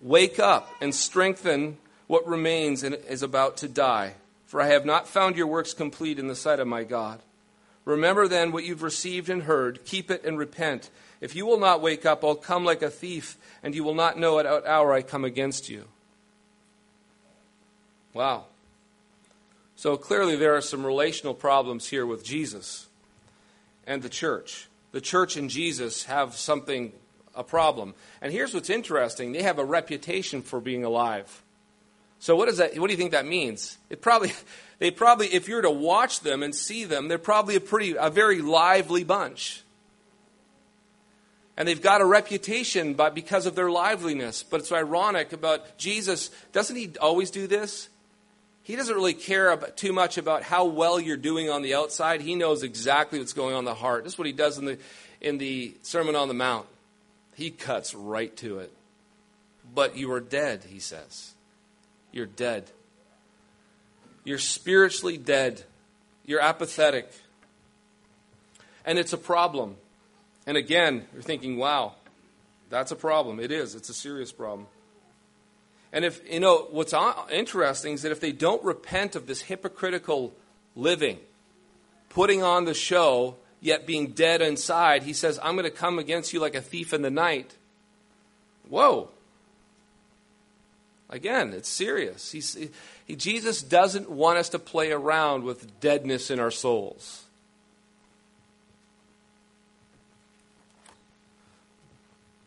Wake 0.00 0.38
up 0.38 0.70
and 0.80 0.94
strengthen 0.94 1.78
what 2.06 2.26
remains 2.26 2.82
and 2.82 2.94
is 2.94 3.22
about 3.22 3.56
to 3.58 3.68
die 3.68 4.14
for 4.48 4.62
I 4.62 4.68
have 4.68 4.86
not 4.86 5.06
found 5.06 5.36
your 5.36 5.46
works 5.46 5.74
complete 5.74 6.18
in 6.18 6.26
the 6.26 6.34
sight 6.34 6.58
of 6.58 6.66
my 6.66 6.82
God. 6.82 7.20
Remember 7.84 8.26
then 8.26 8.50
what 8.50 8.64
you've 8.64 8.82
received 8.82 9.28
and 9.28 9.42
heard, 9.42 9.84
keep 9.84 10.10
it 10.10 10.24
and 10.24 10.38
repent. 10.38 10.88
If 11.20 11.36
you 11.36 11.44
will 11.44 11.58
not 11.58 11.82
wake 11.82 12.06
up, 12.06 12.24
I'll 12.24 12.34
come 12.34 12.64
like 12.64 12.80
a 12.80 12.88
thief, 12.88 13.36
and 13.62 13.74
you 13.74 13.84
will 13.84 13.94
not 13.94 14.18
know 14.18 14.38
at 14.38 14.46
what 14.46 14.66
hour 14.66 14.94
I 14.94 15.02
come 15.02 15.22
against 15.22 15.68
you. 15.68 15.84
Wow. 18.14 18.46
So 19.78 19.96
clearly, 19.96 20.34
there 20.34 20.56
are 20.56 20.60
some 20.60 20.84
relational 20.84 21.34
problems 21.34 21.88
here 21.88 22.04
with 22.04 22.24
Jesus 22.24 22.88
and 23.86 24.02
the 24.02 24.08
church. 24.08 24.66
The 24.90 25.00
church 25.00 25.36
and 25.36 25.48
Jesus 25.48 26.06
have 26.06 26.34
something, 26.34 26.92
a 27.32 27.44
problem. 27.44 27.94
And 28.20 28.32
here's 28.32 28.52
what's 28.52 28.70
interesting 28.70 29.30
they 29.30 29.44
have 29.44 29.60
a 29.60 29.64
reputation 29.64 30.42
for 30.42 30.58
being 30.58 30.82
alive. 30.82 31.44
So 32.18 32.34
what 32.34 32.46
does 32.46 32.56
that? 32.56 32.76
What 32.76 32.88
do 32.88 32.92
you 32.92 32.96
think 32.96 33.12
that 33.12 33.24
means? 33.24 33.78
It 33.88 34.02
probably, 34.02 34.32
they 34.80 34.90
probably, 34.90 35.28
if 35.28 35.46
you 35.46 35.54
were 35.54 35.62
to 35.62 35.70
watch 35.70 36.22
them 36.22 36.42
and 36.42 36.52
see 36.52 36.82
them, 36.82 37.06
they're 37.06 37.16
probably 37.16 37.54
a 37.54 37.60
pretty, 37.60 37.94
a 37.96 38.10
very 38.10 38.42
lively 38.42 39.04
bunch. 39.04 39.62
And 41.56 41.68
they've 41.68 41.80
got 41.80 42.00
a 42.00 42.04
reputation 42.04 42.94
by, 42.94 43.10
because 43.10 43.46
of 43.46 43.54
their 43.54 43.70
liveliness. 43.70 44.42
But 44.42 44.58
it's 44.58 44.72
ironic 44.72 45.32
about 45.32 45.78
Jesus. 45.78 46.32
Doesn't 46.50 46.74
he 46.74 46.90
always 47.00 47.30
do 47.30 47.46
this? 47.46 47.88
He 48.68 48.76
doesn't 48.76 48.94
really 48.94 49.14
care 49.14 49.50
about, 49.50 49.78
too 49.78 49.94
much 49.94 50.18
about 50.18 50.42
how 50.42 50.66
well 50.66 51.00
you're 51.00 51.16
doing 51.16 51.48
on 51.48 51.62
the 51.62 51.74
outside. 51.74 52.20
He 52.20 52.34
knows 52.34 52.62
exactly 52.62 53.18
what's 53.18 53.32
going 53.32 53.54
on 53.54 53.60
in 53.60 53.64
the 53.64 53.74
heart. 53.74 54.04
This 54.04 54.12
is 54.12 54.18
what 54.18 54.26
he 54.26 54.34
does 54.34 54.58
in 54.58 54.66
the, 54.66 54.78
in 55.22 55.38
the 55.38 55.74
Sermon 55.80 56.14
on 56.14 56.28
the 56.28 56.34
Mount. 56.34 56.66
He 57.34 57.50
cuts 57.50 57.94
right 57.94 58.36
to 58.36 58.58
it. 58.58 58.70
But 59.74 59.96
you 59.96 60.12
are 60.12 60.20
dead, 60.20 60.64
he 60.68 60.80
says 60.80 61.32
you're 62.12 62.26
dead. 62.26 62.70
You're 64.24 64.38
spiritually 64.38 65.16
dead. 65.16 65.62
You're 66.26 66.42
apathetic. 66.42 67.10
And 68.84 68.98
it's 68.98 69.14
a 69.14 69.18
problem. 69.18 69.76
And 70.46 70.58
again, 70.58 71.06
you're 71.14 71.22
thinking, 71.22 71.56
wow, 71.56 71.94
that's 72.68 72.90
a 72.90 72.96
problem. 72.96 73.40
It 73.40 73.50
is. 73.50 73.74
It's 73.74 73.88
a 73.88 73.94
serious 73.94 74.30
problem. 74.30 74.66
And 75.92 76.04
if, 76.04 76.20
you 76.30 76.40
know, 76.40 76.68
what's 76.70 76.94
interesting 77.30 77.94
is 77.94 78.02
that 78.02 78.12
if 78.12 78.20
they 78.20 78.32
don't 78.32 78.62
repent 78.62 79.16
of 79.16 79.26
this 79.26 79.40
hypocritical 79.40 80.34
living, 80.76 81.18
putting 82.10 82.42
on 82.42 82.64
the 82.66 82.74
show, 82.74 83.36
yet 83.60 83.86
being 83.86 84.08
dead 84.08 84.42
inside, 84.42 85.02
he 85.02 85.12
says, 85.12 85.38
I'm 85.42 85.54
going 85.54 85.64
to 85.64 85.70
come 85.70 85.98
against 85.98 86.32
you 86.32 86.40
like 86.40 86.54
a 86.54 86.60
thief 86.60 86.92
in 86.92 87.02
the 87.02 87.10
night. 87.10 87.54
Whoa. 88.68 89.10
Again, 91.10 91.54
it's 91.54 91.70
serious. 91.70 92.30
He's, 92.30 92.54
he, 93.06 93.16
Jesus 93.16 93.62
doesn't 93.62 94.10
want 94.10 94.38
us 94.38 94.50
to 94.50 94.58
play 94.58 94.92
around 94.92 95.42
with 95.42 95.80
deadness 95.80 96.30
in 96.30 96.38
our 96.38 96.50
souls. 96.50 97.24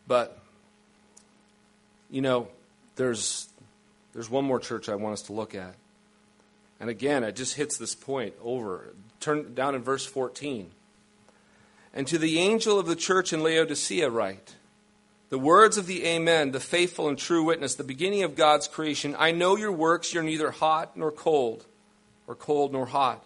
But, 0.06 0.38
you 2.08 2.20
know, 2.20 2.48
there's, 2.96 3.48
there's 4.12 4.30
one 4.30 4.44
more 4.44 4.60
church 4.60 4.88
I 4.88 4.94
want 4.94 5.14
us 5.14 5.22
to 5.22 5.32
look 5.32 5.54
at. 5.54 5.74
And 6.80 6.90
again, 6.90 7.22
it 7.22 7.36
just 7.36 7.54
hits 7.54 7.78
this 7.78 7.94
point 7.94 8.34
over. 8.42 8.94
Turn 9.20 9.54
down 9.54 9.74
in 9.74 9.82
verse 9.82 10.04
14. 10.04 10.70
And 11.94 12.06
to 12.08 12.18
the 12.18 12.38
angel 12.38 12.78
of 12.78 12.86
the 12.86 12.96
church 12.96 13.32
in 13.32 13.42
Laodicea, 13.42 14.10
write 14.10 14.56
the 15.28 15.38
words 15.38 15.78
of 15.78 15.86
the 15.86 16.04
Amen, 16.04 16.50
the 16.50 16.60
faithful 16.60 17.08
and 17.08 17.16
true 17.16 17.42
witness, 17.42 17.74
the 17.74 17.84
beginning 17.84 18.22
of 18.22 18.36
God's 18.36 18.68
creation. 18.68 19.16
I 19.18 19.30
know 19.30 19.56
your 19.56 19.72
works, 19.72 20.12
you're 20.12 20.22
neither 20.22 20.50
hot 20.50 20.94
nor 20.94 21.10
cold, 21.10 21.64
or 22.26 22.34
cold 22.34 22.72
nor 22.72 22.84
hot. 22.84 23.24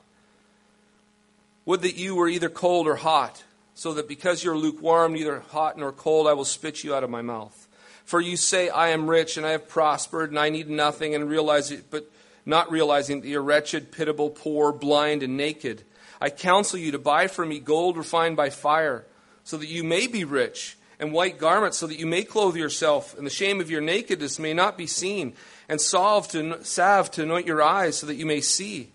Would 1.65 1.83
that 1.83 1.97
you 1.97 2.15
were 2.15 2.29
either 2.29 2.49
cold 2.49 2.87
or 2.87 2.95
hot, 2.95 3.43
so 3.75 3.93
that 3.95 4.07
because 4.07 4.45
you're 4.45 4.57
lukewarm, 4.57 5.15
neither 5.15 5.41
hot 5.41 5.77
nor 5.77 5.91
cold, 5.91 6.29
I 6.29 6.35
will 6.35 6.45
spit 6.45 6.85
you 6.85 6.95
out 6.95 7.03
of 7.03 7.11
my 7.11 7.23
mouth. 7.23 7.66
For 8.07 8.21
you 8.21 8.37
say, 8.37 8.69
I 8.69 8.89
am 8.89 9.11
rich 9.11 9.37
and 9.37 9.45
I 9.45 9.51
have 9.51 9.69
prospered 9.69 10.31
and 10.31 10.39
I 10.39 10.49
need 10.49 10.71
nothing, 10.71 11.15
and 11.15 11.29
realize 11.29 11.71
it, 11.71 11.91
but 11.91 12.11
not 12.47 12.71
realizing 12.71 13.21
that 13.21 13.29
you're 13.29 13.43
wretched, 13.43 13.93
pitiable, 13.93 14.31
poor, 14.31 14.73
blind, 14.73 15.23
and 15.23 15.37
naked. 15.37 15.83
I 16.21 16.31
counsel 16.31 16.79
you 16.79 16.93
to 16.93 16.99
buy 16.99 17.27
for 17.27 17.45
me 17.45 17.59
gold 17.59 17.97
refined 17.97 18.37
by 18.37 18.51
fire, 18.51 19.05
so 19.45 19.57
that 19.59 19.69
you 19.69 19.85
may 19.85 20.07
be 20.07 20.25
rich 20.25 20.77
and 20.99 21.13
white 21.13 21.39
garments 21.39 21.79
so 21.79 21.87
that 21.87 21.99
you 21.99 22.07
may 22.07 22.25
clothe 22.25 22.57
yourself, 22.57 23.17
and 23.19 23.27
the 23.27 23.31
shame 23.31 23.61
of 23.61 23.71
your 23.71 23.81
nakedness 23.81 24.39
may 24.39 24.55
not 24.55 24.79
be 24.79 24.87
seen, 24.87 25.35
and 25.69 25.81
salve 25.81 26.29
to, 26.29 26.65
salve 26.65 27.11
to 27.11 27.23
anoint 27.23 27.47
your 27.47 27.63
eyes 27.63 27.99
so 27.99 28.07
that 28.07 28.15
you 28.15 28.25
may 28.25 28.41
see. 28.41 28.93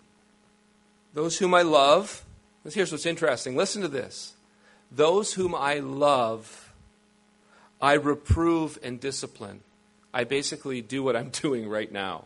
Those 1.14 1.38
whom 1.38 1.54
I 1.54 1.62
love, 1.62 2.26
here's 2.72 2.92
what's 2.92 3.06
interesting. 3.06 3.56
Listen 3.56 3.82
to 3.82 3.88
this. 3.88 4.34
Those 4.92 5.34
whom 5.34 5.54
I 5.54 5.80
love, 5.80 6.71
I 7.82 7.94
reprove 7.94 8.78
and 8.84 9.00
discipline. 9.00 9.62
I 10.14 10.24
basically 10.26 10.82
do 10.82 11.04
what 11.04 11.16
I'm 11.16 11.30
doing 11.42 11.68
right 11.68 11.92
now. 11.92 12.26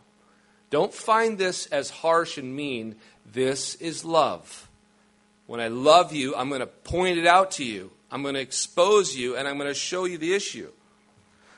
Don't 0.70 0.92
find 0.92 1.38
this 1.38 1.66
as 1.66 1.90
harsh 1.90 2.38
and 2.38 2.54
mean. 2.54 2.96
This 3.24 3.76
is 3.76 4.04
love. 4.04 4.68
When 5.46 5.60
I 5.60 5.68
love 5.68 6.12
you, 6.12 6.34
I'm 6.34 6.48
going 6.48 6.60
to 6.60 6.66
point 6.66 7.18
it 7.18 7.26
out 7.26 7.52
to 7.52 7.64
you. 7.64 7.92
I'm 8.10 8.22
going 8.22 8.34
to 8.34 8.40
expose 8.40 9.16
you 9.16 9.36
and 9.36 9.46
I'm 9.46 9.56
going 9.56 9.68
to 9.68 9.74
show 9.74 10.04
you 10.04 10.18
the 10.18 10.34
issue. 10.34 10.70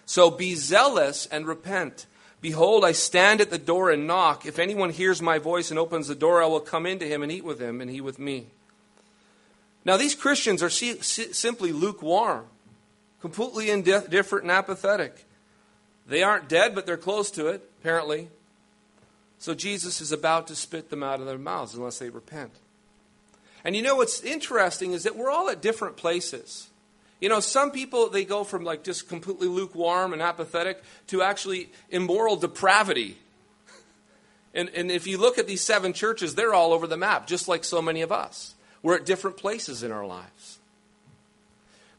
So 0.05 0.31
be 0.31 0.55
zealous 0.55 1.27
and 1.27 1.47
repent. 1.47 2.07
Behold, 2.41 2.85
I 2.85 2.93
stand 2.93 3.41
at 3.41 3.51
the 3.51 3.59
door 3.59 3.91
and 3.91 4.07
knock. 4.07 4.47
If 4.47 4.59
anyone 4.59 4.91
hears 4.91 5.21
my 5.21 5.39
voice 5.39 5.71
and 5.71 5.79
opens 5.79 6.07
the 6.09 6.15
door, 6.15 6.43
I 6.43 6.47
will 6.47 6.61
come 6.61 6.87
into 6.87 7.05
him 7.05 7.23
and 7.23 7.33
eat 7.33 7.45
with 7.45 7.61
him, 7.61 7.81
and 7.81 7.91
he 7.91 8.01
with 8.01 8.19
me. 8.19 8.47
Now, 9.85 9.97
these 9.97 10.15
Christians 10.15 10.63
are 10.63 10.71
simply 10.71 11.73
lukewarm, 11.73 12.47
completely 13.21 13.71
indifferent 13.71 14.45
and 14.45 14.53
apathetic. 14.53 15.25
They 16.07 16.23
aren't 16.23 16.49
dead, 16.49 16.75
but 16.75 16.87
they're 16.87 16.97
close 16.97 17.31
to 17.33 17.49
it, 17.49 17.69
apparently. 17.81 18.29
So 19.39 19.55
Jesus 19.55 20.01
is 20.01 20.11
about 20.11 20.47
to 20.49 20.57
spit 20.57 20.91
them 20.91 21.03
out 21.03 21.21
of 21.21 21.27
their 21.27 21.39
mouths 21.39 21.75
unless 21.75 21.99
they 21.99 22.11
repent. 22.11 22.53
And 23.65 23.77
you 23.77 23.83
know 23.83 23.97
what's 23.97 24.23
interesting 24.23 24.93
is 24.93 25.05
that 25.05 25.17
we're 25.17 25.31
all 25.31 25.49
at 25.49 25.61
different 25.61 25.97
places. 25.97 26.69
You 27.21 27.29
know, 27.29 27.41
some 27.41 27.71
people, 27.71 28.09
they 28.09 28.25
go 28.25 28.45
from 28.45 28.65
like 28.65 28.85
just 28.85 29.09
completely 29.09 29.49
lukewarm 29.49 30.13
and 30.13 30.23
apathetic 30.23 30.83
to 31.09 31.23
actually 31.23 31.71
immoral 31.91 32.37
depravity. 32.37 33.19
And, 34.55 34.71
and 34.71 34.91
if 34.91 35.07
you 35.07 35.19
look 35.19 35.39
at 35.39 35.47
these 35.47 35.61
seven 35.61 35.93
churches, 35.93 36.35
they're 36.35 36.55
all 36.55 36.73
over 36.73 36.87
the 36.87 36.97
map, 36.97 37.27
just 37.27 37.49
like 37.49 37.65
so 37.65 37.83
many 37.83 38.01
of 38.01 38.11
us. 38.11 38.55
We're 38.83 38.97
at 38.97 39.05
different 39.05 39.37
places 39.37 39.83
in 39.83 39.93
our 39.93 40.07
lives. 40.07 40.58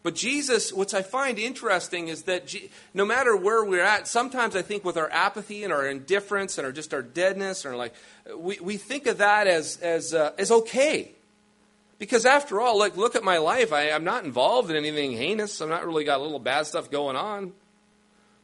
But 0.02 0.16
Jesus, 0.16 0.72
what 0.72 0.94
I 0.94 1.02
find 1.02 1.38
interesting 1.38 2.08
is 2.08 2.24
that 2.24 2.48
G- 2.48 2.70
no 2.94 3.06
matter 3.06 3.36
where 3.36 3.64
we're 3.64 3.84
at, 3.84 4.08
sometimes 4.08 4.56
I 4.56 4.62
think 4.62 4.86
with 4.86 4.96
our 4.96 5.10
apathy 5.12 5.64
and 5.64 5.74
our 5.74 5.86
indifference 5.86 6.58
and 6.58 6.66
our 6.66 6.72
just 6.72 6.94
our 6.94 7.02
deadness, 7.02 7.66
or 7.66 7.76
like 7.76 7.94
we, 8.36 8.60
we 8.62 8.78
think 8.78 9.08
of 9.08 9.18
that 9.18 9.48
as 9.48 9.78
as 9.78 10.14
uh, 10.14 10.32
as 10.38 10.52
okay. 10.52 11.12
Because 11.98 12.26
after 12.26 12.62
all, 12.62 12.80
like 12.80 12.96
look 12.96 13.16
at 13.16 13.24
my 13.24 13.40
life. 13.40 13.74
I, 13.74 13.92
I'm 13.92 14.06
not 14.06 14.24
involved 14.24 14.70
in 14.70 14.78
anything 14.78 15.12
heinous. 15.12 15.60
I'm 15.60 15.70
not 15.70 15.86
really 15.86 16.06
got 16.06 16.20
a 16.20 16.24
little 16.24 16.40
bad 16.40 16.66
stuff 16.66 16.90
going 16.90 17.18
on. 17.18 17.52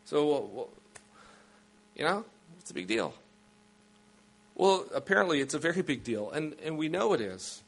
So, 0.05 0.49
well, 0.53 0.69
you 1.95 2.03
know, 2.03 2.25
it's 2.59 2.69
a 2.69 2.73
big 2.73 2.87
deal. 2.87 3.13
Well, 4.55 4.85
apparently 4.93 5.41
it's 5.41 5.53
a 5.53 5.59
very 5.59 5.81
big 5.81 6.03
deal, 6.03 6.31
and, 6.31 6.55
and 6.63 6.77
we 6.77 6.89
know 6.89 7.13
it 7.13 7.21
is. 7.21 7.61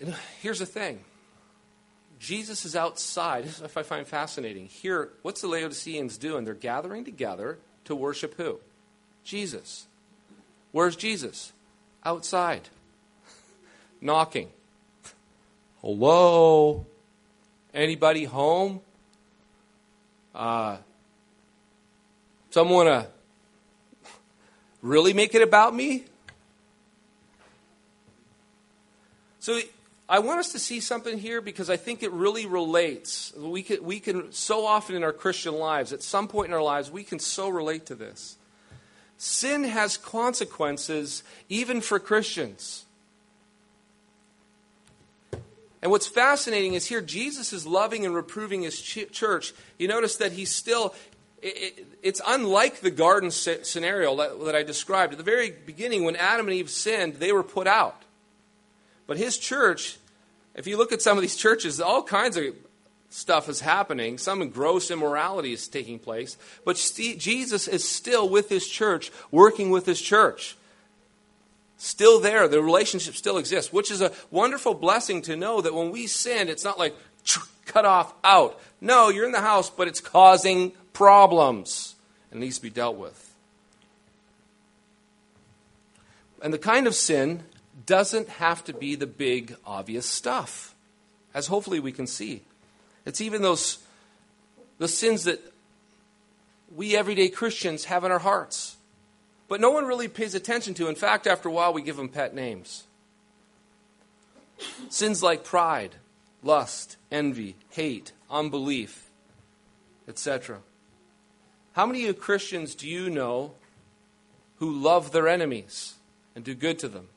And 0.00 0.14
here's 0.40 0.58
the 0.60 0.66
thing 0.66 1.00
Jesus 2.18 2.64
is 2.64 2.76
outside. 2.76 3.44
This 3.44 3.56
is 3.56 3.62
what 3.62 3.76
I 3.76 3.82
find 3.82 4.06
fascinating. 4.06 4.66
Here, 4.66 5.10
what's 5.22 5.40
the 5.40 5.48
Laodiceans 5.48 6.18
doing? 6.18 6.44
They're 6.44 6.54
gathering 6.54 7.04
together 7.04 7.58
to 7.84 7.94
worship 7.94 8.34
who? 8.36 8.60
Jesus. 9.24 9.86
Where's 10.72 10.96
Jesus? 10.96 11.52
Outside. 12.04 12.68
Knocking. 14.00 14.48
Hello? 15.80 16.86
Anybody 17.72 18.24
home? 18.24 18.80
Uh, 20.34 20.78
someone 22.50 22.86
to 22.86 23.06
really 24.82 25.12
make 25.12 25.34
it 25.34 25.42
about 25.42 25.74
me? 25.74 26.04
So 29.40 29.60
I 30.08 30.20
want 30.20 30.40
us 30.40 30.52
to 30.52 30.58
see 30.58 30.80
something 30.80 31.18
here 31.18 31.42
because 31.42 31.68
I 31.68 31.76
think 31.76 32.02
it 32.02 32.10
really 32.12 32.46
relates. 32.46 33.32
We 33.36 33.62
can, 33.62 33.82
we 33.84 34.00
can 34.00 34.32
so 34.32 34.64
often 34.64 34.96
in 34.96 35.04
our 35.04 35.12
Christian 35.12 35.54
lives, 35.54 35.92
at 35.92 36.02
some 36.02 36.28
point 36.28 36.48
in 36.48 36.54
our 36.54 36.62
lives, 36.62 36.90
we 36.90 37.04
can 37.04 37.18
so 37.18 37.48
relate 37.50 37.86
to 37.86 37.94
this. 37.94 38.38
Sin 39.18 39.64
has 39.64 39.98
consequences 39.98 41.22
even 41.50 41.82
for 41.82 41.98
Christians. 41.98 42.86
And 45.82 45.90
what's 45.90 46.06
fascinating 46.06 46.74
is 46.74 46.86
here 46.86 47.02
Jesus 47.02 47.52
is 47.52 47.66
loving 47.66 48.06
and 48.06 48.14
reproving 48.14 48.62
his 48.62 48.80
ch- 48.80 49.10
church. 49.10 49.52
You 49.78 49.88
notice 49.88 50.16
that 50.16 50.32
he's 50.32 50.50
still, 50.50 50.94
it, 51.42 51.54
it, 51.56 51.86
it's 52.02 52.20
unlike 52.26 52.80
the 52.80 52.90
garden 52.90 53.30
scenario 53.30 54.16
that, 54.16 54.44
that 54.44 54.54
I 54.56 54.62
described. 54.62 55.12
At 55.12 55.18
the 55.18 55.24
very 55.24 55.50
beginning, 55.50 56.04
when 56.04 56.16
Adam 56.16 56.46
and 56.46 56.54
Eve 56.54 56.70
sinned, 56.70 57.16
they 57.16 57.30
were 57.30 57.44
put 57.44 57.66
out. 57.66 58.02
But 59.08 59.16
his 59.16 59.38
church, 59.38 59.96
if 60.54 60.68
you 60.68 60.76
look 60.76 60.92
at 60.92 61.02
some 61.02 61.18
of 61.18 61.22
these 61.22 61.34
churches, 61.34 61.80
all 61.80 62.04
kinds 62.04 62.36
of 62.36 62.44
stuff 63.08 63.48
is 63.48 63.60
happening. 63.60 64.18
Some 64.18 64.46
gross 64.50 64.90
immorality 64.90 65.52
is 65.52 65.66
taking 65.66 65.98
place. 65.98 66.36
But 66.64 66.76
Jesus 66.94 67.66
is 67.66 67.88
still 67.88 68.28
with 68.28 68.50
his 68.50 68.68
church, 68.68 69.10
working 69.32 69.70
with 69.70 69.86
his 69.86 70.00
church. 70.00 70.56
Still 71.78 72.20
there. 72.20 72.46
The 72.48 72.62
relationship 72.62 73.14
still 73.14 73.38
exists, 73.38 73.72
which 73.72 73.90
is 73.90 74.02
a 74.02 74.12
wonderful 74.30 74.74
blessing 74.74 75.22
to 75.22 75.36
know 75.36 75.62
that 75.62 75.74
when 75.74 75.90
we 75.90 76.06
sin, 76.06 76.48
it's 76.48 76.64
not 76.64 76.78
like 76.78 76.94
cut 77.64 77.86
off 77.86 78.12
out. 78.22 78.60
No, 78.80 79.08
you're 79.08 79.24
in 79.24 79.32
the 79.32 79.40
house, 79.40 79.70
but 79.70 79.88
it's 79.88 80.00
causing 80.00 80.72
problems 80.92 81.94
and 82.30 82.40
needs 82.40 82.56
to 82.56 82.62
be 82.62 82.70
dealt 82.70 82.96
with. 82.96 83.24
And 86.42 86.52
the 86.52 86.58
kind 86.58 86.86
of 86.86 86.94
sin 86.94 87.44
doesn't 87.88 88.28
have 88.28 88.62
to 88.64 88.74
be 88.74 88.94
the 88.94 89.06
big, 89.06 89.56
obvious 89.64 90.04
stuff, 90.04 90.74
as 91.32 91.46
hopefully 91.46 91.80
we 91.80 91.90
can 91.90 92.06
see. 92.06 92.42
It's 93.06 93.22
even 93.22 93.40
those 93.40 93.78
the 94.76 94.86
sins 94.86 95.24
that 95.24 95.40
we 96.76 96.94
everyday 96.94 97.30
Christians 97.30 97.86
have 97.86 98.04
in 98.04 98.12
our 98.12 98.18
hearts, 98.18 98.76
but 99.48 99.62
no 99.62 99.70
one 99.70 99.86
really 99.86 100.06
pays 100.06 100.34
attention 100.34 100.74
to. 100.74 100.88
In 100.88 100.94
fact, 100.96 101.26
after 101.26 101.48
a 101.48 101.52
while, 101.52 101.72
we 101.72 101.80
give 101.80 101.96
them 101.96 102.10
pet 102.10 102.34
names. 102.34 102.84
Sins 104.90 105.22
like 105.22 105.42
pride, 105.42 105.94
lust, 106.42 106.98
envy, 107.10 107.56
hate, 107.70 108.12
unbelief, 108.30 109.08
etc. 110.06 110.58
How 111.72 111.86
many 111.86 112.12
Christians 112.12 112.74
do 112.74 112.86
you 112.86 113.08
know 113.08 113.52
who 114.56 114.70
love 114.70 115.10
their 115.10 115.26
enemies 115.26 115.94
and 116.36 116.44
do 116.44 116.54
good 116.54 116.78
to 116.80 116.88
them? 116.88 117.08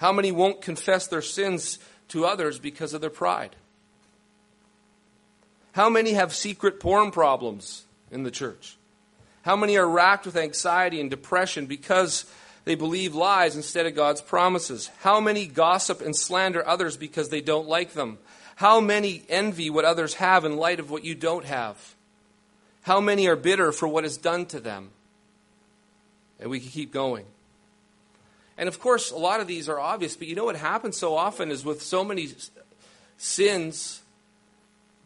How 0.00 0.12
many 0.12 0.32
won't 0.32 0.62
confess 0.62 1.06
their 1.06 1.20
sins 1.20 1.78
to 2.08 2.24
others 2.24 2.58
because 2.58 2.94
of 2.94 3.02
their 3.02 3.10
pride? 3.10 3.54
How 5.72 5.90
many 5.90 6.14
have 6.14 6.34
secret 6.34 6.80
porn 6.80 7.10
problems 7.10 7.84
in 8.10 8.22
the 8.22 8.30
church? 8.30 8.78
How 9.42 9.56
many 9.56 9.76
are 9.76 9.86
racked 9.86 10.24
with 10.24 10.38
anxiety 10.38 11.02
and 11.02 11.10
depression 11.10 11.66
because 11.66 12.24
they 12.64 12.76
believe 12.76 13.14
lies 13.14 13.56
instead 13.56 13.84
of 13.84 13.94
God's 13.94 14.22
promises? 14.22 14.90
How 15.00 15.20
many 15.20 15.46
gossip 15.46 16.00
and 16.00 16.16
slander 16.16 16.66
others 16.66 16.96
because 16.96 17.28
they 17.28 17.42
don't 17.42 17.68
like 17.68 17.92
them? 17.92 18.16
How 18.56 18.80
many 18.80 19.22
envy 19.28 19.68
what 19.68 19.84
others 19.84 20.14
have 20.14 20.46
in 20.46 20.56
light 20.56 20.80
of 20.80 20.90
what 20.90 21.04
you 21.04 21.14
don't 21.14 21.44
have? 21.44 21.94
How 22.80 23.00
many 23.02 23.28
are 23.28 23.36
bitter 23.36 23.70
for 23.70 23.86
what 23.86 24.06
is 24.06 24.16
done 24.16 24.46
to 24.46 24.60
them? 24.60 24.92
And 26.38 26.48
we 26.48 26.58
can 26.58 26.70
keep 26.70 26.90
going. 26.90 27.26
And 28.60 28.68
of 28.68 28.78
course, 28.78 29.10
a 29.10 29.16
lot 29.16 29.40
of 29.40 29.46
these 29.46 29.70
are 29.70 29.80
obvious, 29.80 30.16
but 30.16 30.28
you 30.28 30.36
know 30.36 30.44
what 30.44 30.54
happens 30.54 30.98
so 30.98 31.16
often 31.16 31.50
is 31.50 31.64
with 31.64 31.80
so 31.80 32.04
many 32.04 32.28
sins, 33.16 34.02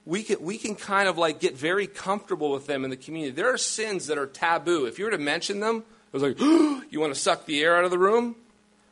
we 0.04 0.24
can, 0.24 0.42
we 0.42 0.58
can 0.58 0.74
kind 0.74 1.08
of 1.08 1.16
like 1.18 1.38
get 1.38 1.56
very 1.56 1.86
comfortable 1.86 2.50
with 2.50 2.66
them 2.66 2.82
in 2.82 2.90
the 2.90 2.96
community. 2.96 3.30
There 3.30 3.54
are 3.54 3.56
sins 3.56 4.08
that 4.08 4.18
are 4.18 4.26
taboo. 4.26 4.86
If 4.86 4.98
you 4.98 5.04
were 5.04 5.12
to 5.12 5.18
mention 5.18 5.60
them, 5.60 5.84
it 6.12 6.12
was 6.12 6.22
like, 6.24 6.40
you 6.90 6.98
want 6.98 7.14
to 7.14 7.20
suck 7.20 7.46
the 7.46 7.62
air 7.62 7.76
out 7.76 7.84
of 7.84 7.92
the 7.92 7.98
room? 7.98 8.34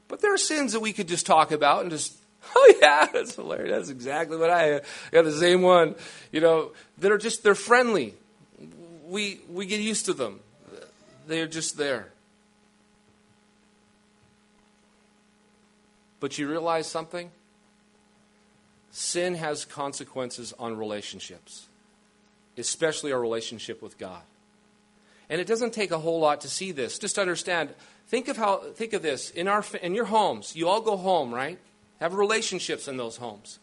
But 0.06 0.20
there 0.20 0.32
are 0.32 0.38
sins 0.38 0.74
that 0.74 0.80
we 0.80 0.92
could 0.92 1.08
just 1.08 1.26
talk 1.26 1.50
about 1.50 1.82
and 1.82 1.90
just, 1.90 2.16
oh 2.54 2.74
yeah, 2.80 3.08
that's 3.12 3.34
hilarious. 3.34 3.72
That's 3.72 3.90
exactly 3.90 4.36
what 4.36 4.50
I, 4.50 4.76
I 4.76 4.80
got 5.10 5.24
the 5.24 5.32
same 5.32 5.62
one. 5.62 5.96
You 6.30 6.40
know, 6.40 6.70
that 6.98 7.10
are 7.10 7.18
just, 7.18 7.42
they're 7.42 7.56
friendly. 7.56 8.14
We, 9.08 9.40
we 9.50 9.66
get 9.66 9.80
used 9.80 10.04
to 10.04 10.12
them. 10.12 10.38
They're 11.26 11.48
just 11.48 11.76
there. 11.76 12.11
But 16.22 16.38
you 16.38 16.48
realize 16.48 16.86
something? 16.86 17.32
Sin 18.92 19.34
has 19.34 19.64
consequences 19.64 20.54
on 20.56 20.76
relationships, 20.76 21.66
especially 22.56 23.10
our 23.10 23.20
relationship 23.20 23.82
with 23.82 23.98
God. 23.98 24.22
And 25.28 25.40
it 25.40 25.48
doesn't 25.48 25.72
take 25.72 25.90
a 25.90 25.98
whole 25.98 26.20
lot 26.20 26.42
to 26.42 26.48
see 26.48 26.70
this. 26.70 27.00
Just 27.00 27.18
understand, 27.18 27.70
think 28.06 28.28
of 28.28 28.36
how 28.36 28.58
think 28.74 28.92
of 28.92 29.02
this. 29.02 29.30
In 29.30 29.48
our 29.48 29.64
in 29.82 29.96
your 29.96 30.04
homes, 30.04 30.54
you 30.54 30.68
all 30.68 30.80
go 30.80 30.96
home, 30.96 31.34
right? 31.34 31.58
Have 31.98 32.14
relationships 32.14 32.86
in 32.86 32.98
those 32.98 33.16
homes. 33.16 33.58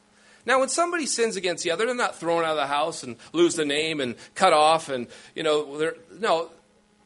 Now, 0.45 0.59
when 0.59 0.67
somebody 0.67 1.05
sins 1.05 1.37
against 1.37 1.63
the 1.63 1.71
other, 1.71 1.85
they're 1.85 1.95
not 1.95 2.17
thrown 2.17 2.43
out 2.43 2.51
of 2.51 2.57
the 2.57 2.67
house 2.67 3.03
and 3.03 3.15
lose 3.31 3.55
the 3.55 3.63
name 3.63 4.01
and 4.01 4.15
cut 4.35 4.51
off 4.51 4.89
and 4.89 5.07
you 5.33 5.43
know, 5.43 5.93
no, 6.19 6.49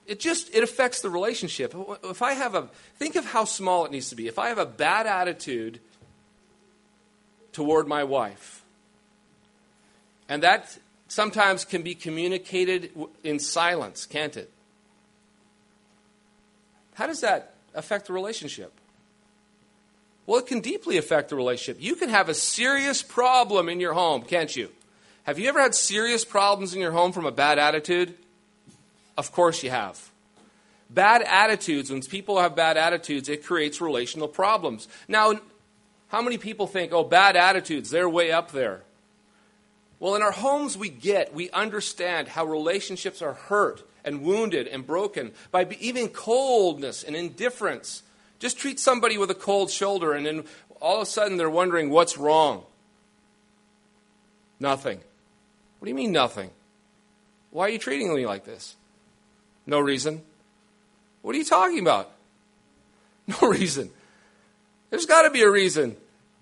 it 0.06 0.20
just 0.20 0.54
it 0.54 0.64
affects 0.64 1.02
the 1.02 1.10
relationship. 1.10 1.74
If 2.04 2.22
i 2.22 2.34
have 2.34 2.56
a 2.56 2.70
think 2.98 3.16
of 3.16 3.26
how 3.26 3.46
small 3.46 3.86
it 3.86 3.92
needs 3.92 4.10
to 4.10 4.16
be. 4.16 4.28
If 4.28 4.40
i 4.40 4.50
have 4.50 4.58
a 4.58 4.66
bad 4.66 5.08
attitude 5.08 5.80
toward 7.52 7.88
my 7.88 8.04
wife 8.04 8.64
and 10.28 10.42
that 10.44 10.78
sometimes 11.08 11.66
can 11.66 11.84
be 11.84 11.96
communicated 11.96 12.92
in 13.24 13.40
silence 13.40 14.06
can't 14.06 14.36
it? 14.36 14.52
How 16.96 17.08
does 17.08 17.22
that 17.22 17.54
affect 17.74 18.08
the 18.08 18.14
relationship? 18.14 18.74
Well 20.26 20.40
it 20.40 20.48
can 20.48 20.60
deeply 20.60 20.98
affect 20.98 21.30
the 21.30 21.36
relationship. 21.36 21.82
You 21.82 21.96
can 21.96 22.10
have 22.10 22.30
a 22.30 22.34
serious 22.34 23.02
problem 23.02 23.70
in 23.70 23.80
your 23.80 23.94
home 23.94 24.24
can't 24.24 24.54
you? 24.56 24.70
Have 25.24 25.40
you 25.40 25.48
ever 25.48 25.62
had 25.62 25.74
serious 25.74 26.26
problems 26.26 26.74
in 26.74 26.82
your 26.82 26.92
home 26.92 27.14
from 27.14 27.26
a 27.26 27.32
bad 27.32 27.58
attitude 27.58 28.16
of 29.18 29.32
course 29.32 29.64
you 29.64 29.70
have. 29.70 30.12
Bad 30.90 31.24
attitudes, 31.24 31.90
when 31.90 32.02
people 32.02 32.40
have 32.40 32.56
bad 32.56 32.78
attitudes, 32.78 33.30
it 33.30 33.44
creates 33.44 33.82
relational 33.82 34.28
problems. 34.28 34.88
Now, 35.08 35.34
how 36.10 36.22
many 36.22 36.38
people 36.38 36.68
think, 36.68 36.94
oh, 36.94 37.04
bad 37.04 37.36
attitudes, 37.36 37.90
they're 37.90 38.10
way 38.10 38.32
up 38.32 38.52
there? 38.52 38.84
Well, 40.00 40.16
in 40.16 40.22
our 40.22 40.32
homes, 40.32 40.78
we 40.78 40.90
get, 40.90 41.34
we 41.34 41.50
understand 41.50 42.28
how 42.28 42.46
relationships 42.46 43.22
are 43.22 43.34
hurt 43.34 43.84
and 44.04 44.22
wounded 44.22 44.68
and 44.68 44.86
broken 44.86 45.32
by 45.52 45.66
even 45.80 46.10
coldness 46.10 47.04
and 47.04 47.16
indifference. 47.16 48.04
Just 48.38 48.58
treat 48.58 48.80
somebody 48.80 49.18
with 49.18 49.32
a 49.32 49.36
cold 49.36 49.72
shoulder, 49.72 50.14
and 50.14 50.26
then 50.26 50.44
all 50.82 50.98
of 50.98 51.04
a 51.04 51.06
sudden 51.06 51.38
they're 51.38 51.50
wondering 51.50 51.90
what's 51.90 52.18
wrong. 52.18 52.64
Nothing. 54.60 55.00
What 55.80 55.86
do 55.86 55.90
you 55.90 55.96
mean, 55.96 56.12
nothing? 56.12 56.52
Why 57.52 57.68
are 57.68 57.70
you 57.70 57.80
treating 57.80 58.14
me 58.14 58.26
like 58.26 58.46
this? 58.46 58.76
No 59.66 59.80
reason. 59.80 60.22
What 61.22 61.36
are 61.36 61.38
you 61.38 61.46
talking 61.46 61.80
about? 61.80 62.12
No 63.26 63.48
reason. 63.48 63.90
There's 64.90 65.06
got 65.06 65.22
to 65.22 65.30
be 65.30 65.44
a 65.44 65.50
reason. 65.50 65.96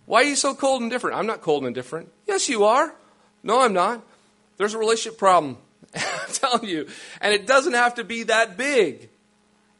Why 0.07 0.21
are 0.21 0.25
you 0.25 0.35
so 0.35 0.55
cold 0.55 0.81
and 0.81 0.89
different? 0.89 1.15
I'm 1.15 1.27
not 1.27 1.41
cold 1.41 1.63
and 1.63 1.75
different. 1.75 2.11
Yes, 2.27 2.49
you 2.49 2.63
are. 2.63 2.91
No, 3.43 3.61
I'm 3.61 3.73
not. 3.73 4.03
There's 4.57 4.73
a 4.73 4.79
relationship 4.79 5.19
problem. 5.19 5.57
I'm 5.95 6.33
telling 6.33 6.67
you. 6.67 6.87
And 7.21 7.35
it 7.35 7.45
doesn't 7.45 7.73
have 7.73 7.95
to 7.95 8.03
be 8.03 8.23
that 8.23 8.57
big. 8.57 9.09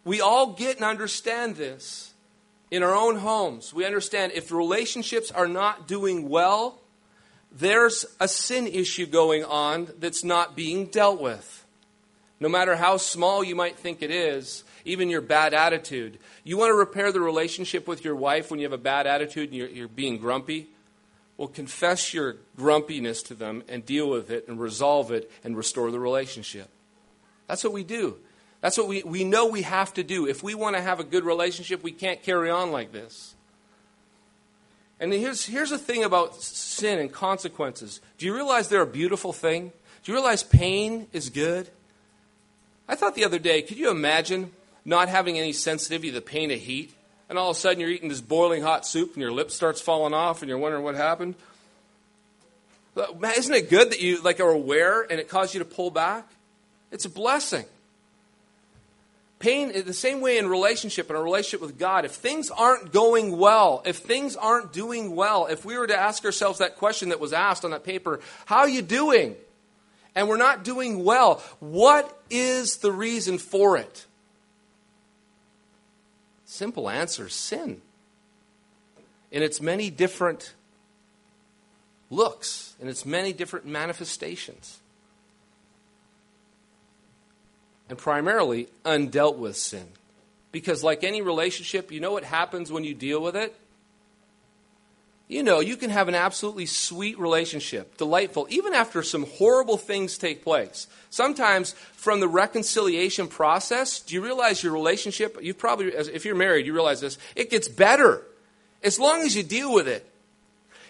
We 0.05 0.21
all 0.21 0.53
get 0.53 0.75
and 0.75 0.85
understand 0.85 1.55
this 1.55 2.13
in 2.69 2.83
our 2.83 2.95
own 2.95 3.17
homes. 3.17 3.73
We 3.73 3.85
understand 3.85 4.31
if 4.33 4.51
relationships 4.51 5.31
are 5.31 5.47
not 5.47 5.87
doing 5.87 6.29
well, 6.29 6.81
there's 7.51 8.05
a 8.19 8.27
sin 8.27 8.67
issue 8.67 9.05
going 9.05 9.43
on 9.43 9.89
that's 9.99 10.23
not 10.23 10.55
being 10.55 10.85
dealt 10.85 11.19
with. 11.19 11.60
No 12.41 12.49
matter 12.49 12.75
how 12.75 12.97
small 12.97 13.43
you 13.43 13.55
might 13.55 13.77
think 13.77 14.01
it 14.01 14.09
is, 14.09 14.63
even 14.83 15.11
your 15.11 15.21
bad 15.21 15.53
attitude. 15.53 16.17
You 16.43 16.57
want 16.57 16.71
to 16.71 16.73
repair 16.73 17.11
the 17.11 17.19
relationship 17.21 17.87
with 17.87 18.03
your 18.03 18.15
wife 18.15 18.49
when 18.49 18.59
you 18.59 18.65
have 18.65 18.73
a 18.73 18.79
bad 18.79 19.05
attitude 19.05 19.49
and 19.49 19.57
you're, 19.57 19.69
you're 19.69 19.87
being 19.87 20.17
grumpy? 20.17 20.67
Well, 21.37 21.47
confess 21.47 22.15
your 22.15 22.37
grumpiness 22.57 23.21
to 23.23 23.35
them 23.35 23.63
and 23.69 23.85
deal 23.85 24.09
with 24.09 24.31
it 24.31 24.47
and 24.47 24.59
resolve 24.59 25.11
it 25.11 25.29
and 25.43 25.55
restore 25.55 25.91
the 25.91 25.99
relationship. 25.99 26.67
That's 27.45 27.63
what 27.63 27.73
we 27.73 27.83
do. 27.83 28.17
That's 28.59 28.75
what 28.75 28.87
we, 28.87 29.03
we 29.03 29.23
know 29.23 29.45
we 29.45 29.61
have 29.61 29.93
to 29.93 30.03
do. 30.03 30.27
If 30.27 30.41
we 30.41 30.55
want 30.55 30.75
to 30.75 30.81
have 30.81 30.99
a 30.99 31.03
good 31.03 31.23
relationship, 31.23 31.83
we 31.83 31.91
can't 31.91 32.23
carry 32.23 32.49
on 32.49 32.71
like 32.71 32.91
this. 32.91 33.35
And 34.99 35.13
here's, 35.13 35.45
here's 35.45 35.69
the 35.69 35.77
thing 35.77 36.03
about 36.03 36.41
sin 36.41 36.97
and 36.97 37.11
consequences. 37.11 38.01
Do 38.17 38.25
you 38.25 38.33
realize 38.33 38.67
they're 38.67 38.81
a 38.81 38.87
beautiful 38.87 39.31
thing? 39.31 39.71
Do 40.03 40.11
you 40.11 40.15
realize 40.15 40.41
pain 40.41 41.05
is 41.13 41.29
good? 41.29 41.69
I 42.91 42.95
thought 42.95 43.15
the 43.15 43.23
other 43.23 43.39
day, 43.39 43.61
could 43.61 43.77
you 43.77 43.89
imagine 43.89 44.51
not 44.83 45.07
having 45.07 45.39
any 45.39 45.53
sensitivity 45.53 46.09
to 46.09 46.15
the 46.15 46.21
pain 46.21 46.51
of 46.51 46.59
heat, 46.59 46.93
and 47.29 47.39
all 47.39 47.51
of 47.51 47.55
a 47.55 47.59
sudden 47.59 47.79
you're 47.79 47.89
eating 47.89 48.09
this 48.09 48.19
boiling 48.19 48.61
hot 48.61 48.85
soup 48.85 49.13
and 49.13 49.21
your 49.21 49.31
lip 49.31 49.49
starts 49.49 49.79
falling 49.79 50.13
off 50.13 50.41
and 50.41 50.49
you're 50.49 50.57
wondering 50.57 50.83
what 50.83 50.95
happened. 50.95 51.35
isn't 52.97 53.53
it 53.53 53.69
good 53.69 53.91
that 53.91 54.01
you 54.01 54.21
like 54.21 54.41
are 54.41 54.49
aware 54.49 55.03
and 55.03 55.21
it 55.21 55.29
caused 55.29 55.53
you 55.53 55.59
to 55.59 55.65
pull 55.65 55.89
back? 55.89 56.27
It's 56.91 57.05
a 57.05 57.09
blessing. 57.09 57.63
Pain, 59.39 59.71
eh, 59.73 59.83
the 59.83 59.93
same 59.93 60.19
way 60.19 60.37
in 60.37 60.49
relationship, 60.49 61.09
in 61.09 61.15
a 61.15 61.23
relationship 61.23 61.61
with 61.61 61.79
God, 61.79 62.03
if 62.03 62.11
things 62.11 62.51
aren't 62.51 62.91
going 62.91 63.37
well, 63.37 63.83
if 63.85 63.99
things 63.99 64.35
aren't 64.35 64.73
doing 64.73 65.15
well, 65.15 65.45
if 65.45 65.63
we 65.63 65.77
were 65.77 65.87
to 65.87 65.97
ask 65.97 66.25
ourselves 66.25 66.59
that 66.59 66.75
question 66.75 67.09
that 67.09 67.21
was 67.21 67.31
asked 67.31 67.63
on 67.63 67.71
that 67.71 67.85
paper, 67.85 68.19
how 68.45 68.57
are 68.57 68.69
you 68.69 68.81
doing? 68.81 69.37
And 70.15 70.27
we're 70.27 70.37
not 70.37 70.63
doing 70.63 71.03
well, 71.03 71.41
what 71.59 72.21
is 72.29 72.77
the 72.77 72.91
reason 72.91 73.37
for 73.37 73.77
it? 73.77 74.05
Simple 76.45 76.89
answer 76.89 77.29
sin. 77.29 77.81
In 79.31 79.41
its 79.41 79.61
many 79.61 79.89
different 79.89 80.53
looks, 82.09 82.75
in 82.81 82.89
its 82.89 83.05
many 83.05 83.31
different 83.31 83.65
manifestations. 83.65 84.79
And 87.87 87.97
primarily, 87.97 88.67
undealt 88.83 89.37
with 89.37 89.55
sin. 89.55 89.87
Because, 90.51 90.83
like 90.83 91.05
any 91.05 91.21
relationship, 91.21 91.91
you 91.91 92.01
know 92.01 92.11
what 92.11 92.25
happens 92.25 92.69
when 92.69 92.83
you 92.83 92.93
deal 92.93 93.21
with 93.21 93.37
it? 93.37 93.55
You 95.31 95.43
know, 95.43 95.61
you 95.61 95.77
can 95.77 95.91
have 95.91 96.09
an 96.09 96.13
absolutely 96.13 96.65
sweet 96.65 97.17
relationship, 97.17 97.95
delightful, 97.95 98.47
even 98.49 98.73
after 98.73 99.01
some 99.01 99.25
horrible 99.25 99.77
things 99.77 100.17
take 100.17 100.43
place. 100.43 100.87
Sometimes 101.09 101.71
from 101.93 102.19
the 102.19 102.27
reconciliation 102.27 103.29
process, 103.29 104.01
do 104.01 104.13
you 104.13 104.21
realize 104.21 104.61
your 104.61 104.73
relationship, 104.73 105.37
you 105.41 105.53
probably, 105.53 105.87
if 105.87 106.25
you're 106.25 106.35
married, 106.35 106.65
you 106.65 106.73
realize 106.73 106.99
this, 106.99 107.17
it 107.33 107.49
gets 107.49 107.69
better 107.69 108.23
as 108.83 108.99
long 108.99 109.21
as 109.21 109.33
you 109.33 109.41
deal 109.41 109.73
with 109.73 109.87
it. 109.87 110.05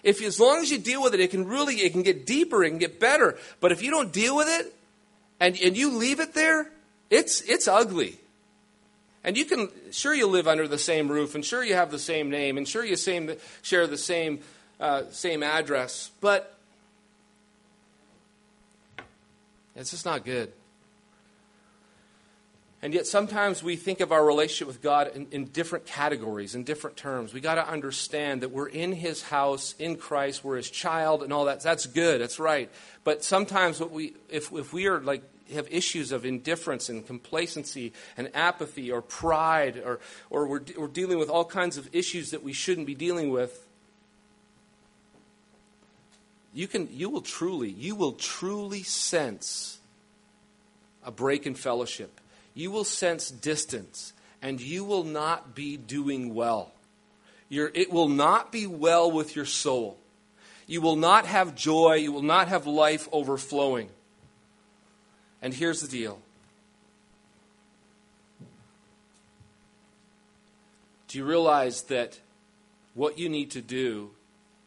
If 0.01 0.23
as 0.23 0.39
long 0.39 0.63
as 0.63 0.71
you 0.71 0.79
deal 0.79 1.03
with 1.03 1.13
it, 1.13 1.19
it 1.19 1.29
can 1.29 1.45
really, 1.47 1.75
it 1.75 1.91
can 1.91 2.01
get 2.01 2.25
deeper, 2.25 2.63
it 2.63 2.69
can 2.71 2.79
get 2.79 2.99
better. 2.99 3.37
But 3.59 3.71
if 3.71 3.83
you 3.83 3.91
don't 3.91 4.11
deal 4.11 4.35
with 4.35 4.47
it 4.47 4.73
and, 5.39 5.55
and 5.61 5.77
you 5.77 5.95
leave 5.95 6.19
it 6.19 6.33
there, 6.33 6.67
it's, 7.11 7.41
it's 7.41 7.67
ugly. 7.67 8.17
And 9.23 9.37
you 9.37 9.45
can, 9.45 9.69
sure, 9.91 10.13
you 10.13 10.27
live 10.27 10.47
under 10.47 10.67
the 10.67 10.79
same 10.79 11.07
roof, 11.07 11.35
and 11.35 11.45
sure, 11.45 11.63
you 11.63 11.75
have 11.75 11.91
the 11.91 11.99
same 11.99 12.31
name, 12.31 12.57
and 12.57 12.67
sure, 12.67 12.83
you 12.83 12.95
same, 12.95 13.31
share 13.61 13.85
the 13.85 13.97
same, 13.97 14.39
uh, 14.79 15.03
same 15.11 15.43
address, 15.43 16.11
but 16.21 16.57
it's 19.75 19.91
just 19.91 20.05
not 20.05 20.25
good. 20.25 20.51
And 22.83 22.95
yet, 22.95 23.05
sometimes 23.05 23.61
we 23.61 23.75
think 23.75 23.99
of 23.99 24.11
our 24.11 24.25
relationship 24.25 24.67
with 24.67 24.81
God 24.81 25.11
in, 25.15 25.27
in 25.29 25.45
different 25.45 25.85
categories, 25.85 26.55
in 26.55 26.63
different 26.63 26.97
terms. 26.97 27.31
We 27.31 27.39
got 27.39 27.55
to 27.55 27.67
understand 27.67 28.41
that 28.41 28.49
we're 28.49 28.69
in 28.69 28.91
His 28.91 29.21
house, 29.21 29.75
in 29.77 29.97
Christ, 29.97 30.43
we're 30.43 30.57
His 30.57 30.71
child, 30.71 31.21
and 31.21 31.31
all 31.31 31.45
that. 31.45 31.61
That's 31.61 31.85
good, 31.85 32.19
that's 32.19 32.39
right. 32.39 32.71
But 33.03 33.23
sometimes, 33.23 33.79
what 33.79 33.91
we, 33.91 34.15
if, 34.29 34.51
if 34.51 34.73
we 34.73 34.87
are 34.87 34.99
like 34.99 35.21
have 35.51 35.67
issues 35.71 36.11
of 36.11 36.25
indifference 36.25 36.89
and 36.89 37.05
complacency 37.05 37.93
and 38.17 38.29
apathy 38.33 38.91
or 38.91 39.01
pride, 39.01 39.81
or, 39.83 39.99
or 40.29 40.47
we're, 40.47 40.61
we're 40.77 40.87
dealing 40.87 41.17
with 41.17 41.29
all 41.29 41.45
kinds 41.45 41.77
of 41.77 41.89
issues 41.93 42.31
that 42.31 42.43
we 42.43 42.53
shouldn't 42.53 42.87
be 42.87 42.95
dealing 42.95 43.29
with, 43.29 43.67
you, 46.53 46.67
can, 46.67 46.89
you 46.91 47.09
will 47.09 47.21
truly, 47.21 47.69
you 47.69 47.95
will 47.95 48.13
truly 48.13 48.83
sense 48.83 49.79
a 51.03 51.11
break 51.11 51.45
in 51.45 51.55
fellowship. 51.55 52.19
You 52.53 52.71
will 52.71 52.83
sense 52.83 53.31
distance, 53.31 54.13
and 54.41 54.59
you 54.59 54.83
will 54.83 55.03
not 55.03 55.55
be 55.55 55.77
doing 55.77 56.33
well. 56.33 56.73
You're, 57.47 57.71
it 57.73 57.91
will 57.91 58.09
not 58.09 58.51
be 58.51 58.67
well 58.67 59.11
with 59.11 59.35
your 59.35 59.45
soul. 59.45 59.97
You 60.67 60.81
will 60.81 60.95
not 60.95 61.25
have 61.25 61.55
joy. 61.55 61.95
You 61.95 62.11
will 62.11 62.21
not 62.21 62.47
have 62.47 62.67
life 62.67 63.09
overflowing. 63.11 63.89
And 65.41 65.53
here's 65.53 65.81
the 65.81 65.87
deal 65.87 66.19
Do 71.07 71.17
you 71.17 71.25
realize 71.25 71.81
that 71.83 72.19
what 72.93 73.19
you 73.19 73.27
need 73.27 73.51
to 73.51 73.61
do 73.61 74.11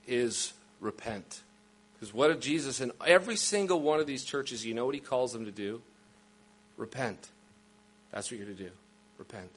is 0.07 0.53
repent? 0.79 1.41
Because 1.95 2.13
what 2.13 2.29
did 2.29 2.43
Jesus 2.43 2.83
in 2.83 2.93
every 3.07 3.37
single 3.37 3.81
one 3.81 3.99
of 3.99 4.07
these 4.07 4.25
churches, 4.25 4.67
you 4.67 4.75
know 4.75 4.85
what 4.85 4.95
he 4.95 5.01
calls 5.01 5.33
them 5.33 5.47
to 5.47 5.51
do? 5.51 5.81
Repent. 6.77 7.29
That's 8.11 8.31
what 8.31 8.39
you're 8.39 8.47
to 8.49 8.55
do. 8.55 8.71
Repent. 9.17 9.51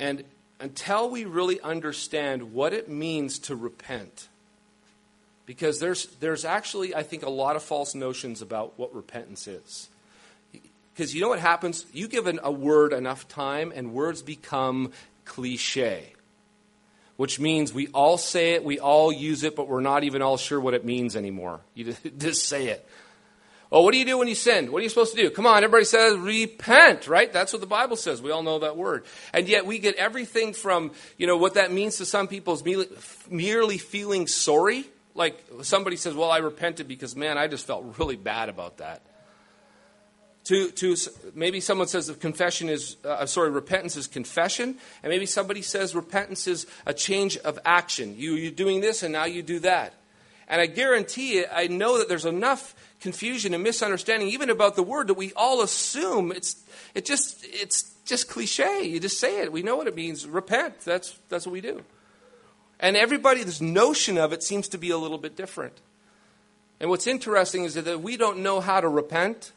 And 0.00 0.24
until 0.60 1.10
we 1.10 1.26
really 1.26 1.60
understand 1.60 2.54
what 2.54 2.72
it 2.72 2.88
means 2.88 3.38
to 3.40 3.54
repent, 3.54 4.28
because 5.52 5.80
there's, 5.80 6.06
there's 6.18 6.46
actually, 6.46 6.94
I 6.94 7.02
think, 7.02 7.24
a 7.24 7.28
lot 7.28 7.56
of 7.56 7.62
false 7.62 7.94
notions 7.94 8.40
about 8.40 8.78
what 8.78 8.94
repentance 8.94 9.46
is. 9.46 9.90
Because 10.94 11.14
you 11.14 11.20
know 11.20 11.28
what 11.28 11.40
happens? 11.40 11.84
You 11.92 12.08
give 12.08 12.26
an, 12.26 12.40
a 12.42 12.50
word 12.50 12.94
enough 12.94 13.28
time, 13.28 13.70
and 13.76 13.92
words 13.92 14.22
become 14.22 14.92
cliche, 15.26 16.14
which 17.18 17.38
means 17.38 17.70
we 17.70 17.88
all 17.88 18.16
say 18.16 18.52
it, 18.52 18.64
we 18.64 18.78
all 18.78 19.12
use 19.12 19.44
it, 19.44 19.54
but 19.54 19.68
we're 19.68 19.82
not 19.82 20.04
even 20.04 20.22
all 20.22 20.38
sure 20.38 20.58
what 20.58 20.72
it 20.72 20.86
means 20.86 21.16
anymore. 21.16 21.60
You 21.74 21.94
just 22.18 22.48
say 22.48 22.68
it. 22.68 22.88
Oh, 23.70 23.82
what 23.82 23.92
do 23.92 23.98
you 23.98 24.06
do 24.06 24.16
when 24.16 24.28
you 24.28 24.34
sin? 24.34 24.72
What 24.72 24.78
are 24.78 24.84
you 24.84 24.88
supposed 24.88 25.14
to 25.14 25.20
do? 25.20 25.28
Come 25.28 25.46
on, 25.46 25.58
everybody 25.58 25.84
says 25.84 26.16
repent, 26.16 27.08
right? 27.08 27.30
That's 27.30 27.52
what 27.52 27.60
the 27.60 27.66
Bible 27.66 27.96
says. 27.96 28.22
We 28.22 28.30
all 28.30 28.42
know 28.42 28.60
that 28.60 28.78
word. 28.78 29.04
And 29.34 29.46
yet 29.46 29.66
we 29.66 29.78
get 29.78 29.96
everything 29.96 30.54
from, 30.54 30.92
you 31.18 31.26
know, 31.26 31.36
what 31.36 31.54
that 31.54 31.70
means 31.70 31.98
to 31.98 32.06
some 32.06 32.26
people 32.26 32.54
is 32.54 32.86
merely 33.30 33.76
feeling 33.76 34.26
sorry 34.26 34.86
like 35.14 35.44
somebody 35.62 35.96
says, 35.96 36.14
Well, 36.14 36.30
I 36.30 36.38
repented 36.38 36.88
because, 36.88 37.16
man, 37.16 37.38
I 37.38 37.46
just 37.48 37.66
felt 37.66 37.98
really 37.98 38.16
bad 38.16 38.48
about 38.48 38.78
that. 38.78 39.02
To, 40.46 40.70
to 40.72 40.96
maybe 41.34 41.60
someone 41.60 41.86
says 41.86 42.08
the 42.08 42.14
confession 42.14 42.68
is 42.68 42.96
uh, 43.04 43.26
sorry 43.26 43.50
repentance 43.50 43.96
is 43.96 44.08
confession 44.08 44.76
and 45.04 45.10
maybe 45.10 45.24
somebody 45.24 45.62
says 45.62 45.94
repentance 45.94 46.48
is 46.48 46.66
a 46.84 46.92
change 46.92 47.36
of 47.38 47.60
action. 47.64 48.16
You 48.16 48.34
you're 48.34 48.50
doing 48.50 48.80
this 48.80 49.04
and 49.04 49.12
now 49.12 49.24
you 49.24 49.42
do 49.42 49.60
that. 49.60 49.94
And 50.48 50.60
i 50.60 50.66
guarantee 50.66 51.44
i 51.46 51.68
know 51.68 51.98
that 51.98 52.08
there's 52.08 52.24
enough 52.24 52.74
confusion 52.98 53.54
and 53.54 53.62
misunderstanding 53.62 54.28
even 54.28 54.50
about 54.50 54.74
the 54.74 54.82
word 54.82 55.06
that 55.06 55.14
we 55.14 55.32
all 55.34 55.62
assume 55.62 56.32
it's 56.32 56.56
it 56.92 57.04
just 57.04 57.44
it's 57.44 57.94
just 58.04 58.28
cliche. 58.28 58.82
You 58.82 58.98
just 58.98 59.20
say 59.20 59.42
it. 59.42 59.52
We 59.52 59.62
know 59.62 59.76
what 59.76 59.86
it 59.86 59.94
means. 59.94 60.26
Repent. 60.26 60.80
That's 60.80 61.16
that's 61.28 61.46
what 61.46 61.52
we 61.52 61.60
do 61.60 61.84
and 62.82 62.96
everybody's 62.96 63.62
notion 63.62 64.18
of 64.18 64.32
it 64.32 64.42
seems 64.42 64.68
to 64.68 64.78
be 64.78 64.90
a 64.90 64.98
little 64.98 65.16
bit 65.16 65.36
different. 65.36 65.80
And 66.80 66.90
what's 66.90 67.06
interesting 67.06 67.64
is 67.64 67.74
that 67.74 67.86
if 67.86 68.00
we 68.00 68.16
don't 68.16 68.40
know 68.40 68.60
how 68.60 68.80
to 68.80 68.88
repent, 68.88 69.52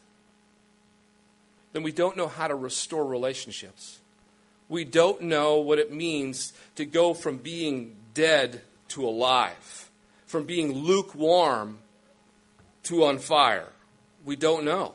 then 1.72 1.82
we 1.82 1.90
don't 1.90 2.16
know 2.16 2.28
how 2.28 2.46
to 2.46 2.54
restore 2.54 3.04
relationships. 3.04 3.98
We 4.68 4.84
don't 4.84 5.22
know 5.22 5.56
what 5.58 5.80
it 5.80 5.92
means 5.92 6.52
to 6.76 6.84
go 6.84 7.14
from 7.14 7.38
being 7.38 7.96
dead 8.14 8.62
to 8.88 9.06
alive, 9.06 9.90
from 10.26 10.44
being 10.44 10.72
lukewarm 10.72 11.78
to 12.84 13.04
on 13.04 13.18
fire. 13.18 13.68
we 14.24 14.36
don't 14.36 14.64
know. 14.64 14.94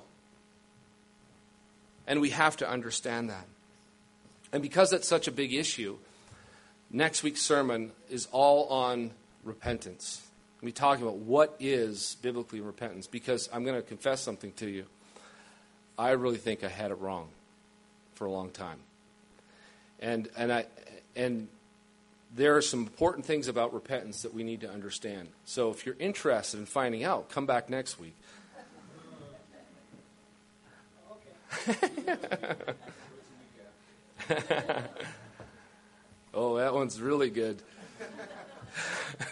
And 2.08 2.20
we 2.20 2.32
have 2.32 2.58
to 2.58 2.70
understand 2.70 3.30
that. 3.30 3.46
And 4.52 4.62
because 4.62 4.92
it's 4.92 5.08
such 5.08 5.28
a 5.28 5.32
big 5.32 5.54
issue, 5.54 5.98
next 6.92 7.24
week's 7.24 7.42
sermon 7.42 7.92
is 8.10 8.28
all 8.32 8.68
on 8.68 9.12
repentance. 9.44 10.22
We 10.62 10.72
talking 10.72 11.04
about 11.04 11.18
what 11.18 11.56
is 11.60 12.18
biblically 12.22 12.62
repentance 12.62 13.08
because 13.08 13.50
I'm 13.52 13.64
going 13.64 13.76
to 13.76 13.82
confess 13.82 14.22
something 14.22 14.52
to 14.54 14.70
you. 14.70 14.86
I 15.98 16.12
really 16.12 16.38
think 16.38 16.64
I 16.64 16.68
had 16.68 16.92
it 16.92 16.96
wrong 16.96 17.30
for 18.14 18.26
a 18.26 18.32
long 18.32 18.52
time. 18.52 18.78
And 20.00 20.30
and 20.38 20.54
I 20.54 20.66
and 21.16 21.48
there 22.36 22.56
are 22.56 22.62
some 22.62 22.82
important 22.82 23.26
things 23.26 23.48
about 23.48 23.74
repentance 23.74 24.22
that 24.22 24.34
we 24.34 24.44
need 24.44 24.62
to 24.62 24.70
understand. 24.70 25.30
So 25.46 25.72
if 25.72 25.86
you're 25.86 25.98
interested 26.00 26.60
in 26.60 26.66
finding 26.66 27.04
out, 27.04 27.30
come 27.30 27.46
back 27.46 27.70
next 27.70 28.00
week. 28.00 28.16
oh, 36.34 36.58
that 36.58 36.74
one's 36.74 37.00
really 37.02 37.30
good. 37.30 37.62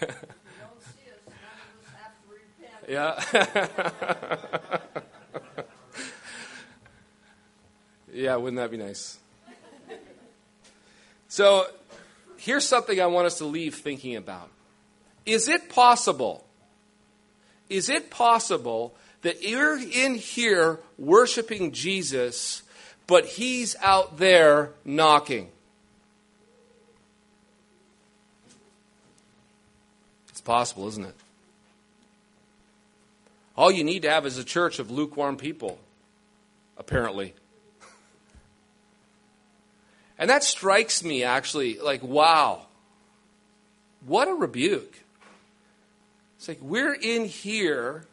yeah. 2.88 3.22
yeah, 8.12 8.36
wouldn't 8.36 8.56
that 8.58 8.70
be 8.70 8.76
nice? 8.76 9.18
So, 11.28 11.66
here's 12.38 12.66
something 12.66 13.00
I 13.00 13.06
want 13.06 13.26
us 13.26 13.38
to 13.38 13.44
leave 13.44 13.76
thinking 13.76 14.16
about. 14.16 14.50
Is 15.24 15.48
it 15.48 15.68
possible? 15.68 16.44
Is 17.68 17.88
it 17.88 18.10
possible 18.10 18.96
that 19.22 19.42
you're 19.42 19.78
in 19.78 20.16
here 20.16 20.80
worshiping 20.98 21.70
Jesus, 21.70 22.62
but 23.06 23.26
he's 23.26 23.76
out 23.80 24.18
there 24.18 24.72
knocking? 24.84 25.50
Possible, 30.50 30.88
isn't 30.88 31.04
it? 31.04 31.14
All 33.56 33.70
you 33.70 33.84
need 33.84 34.02
to 34.02 34.10
have 34.10 34.26
is 34.26 34.36
a 34.36 34.42
church 34.42 34.80
of 34.80 34.90
lukewarm 34.90 35.36
people, 35.36 35.78
apparently. 36.76 37.34
And 40.18 40.28
that 40.28 40.42
strikes 40.42 41.04
me 41.04 41.22
actually 41.22 41.78
like, 41.78 42.02
wow, 42.02 42.66
what 44.04 44.26
a 44.26 44.34
rebuke. 44.34 44.92
It's 46.36 46.48
like 46.48 46.58
we're 46.60 46.94
in 46.94 47.26
here 47.26 48.06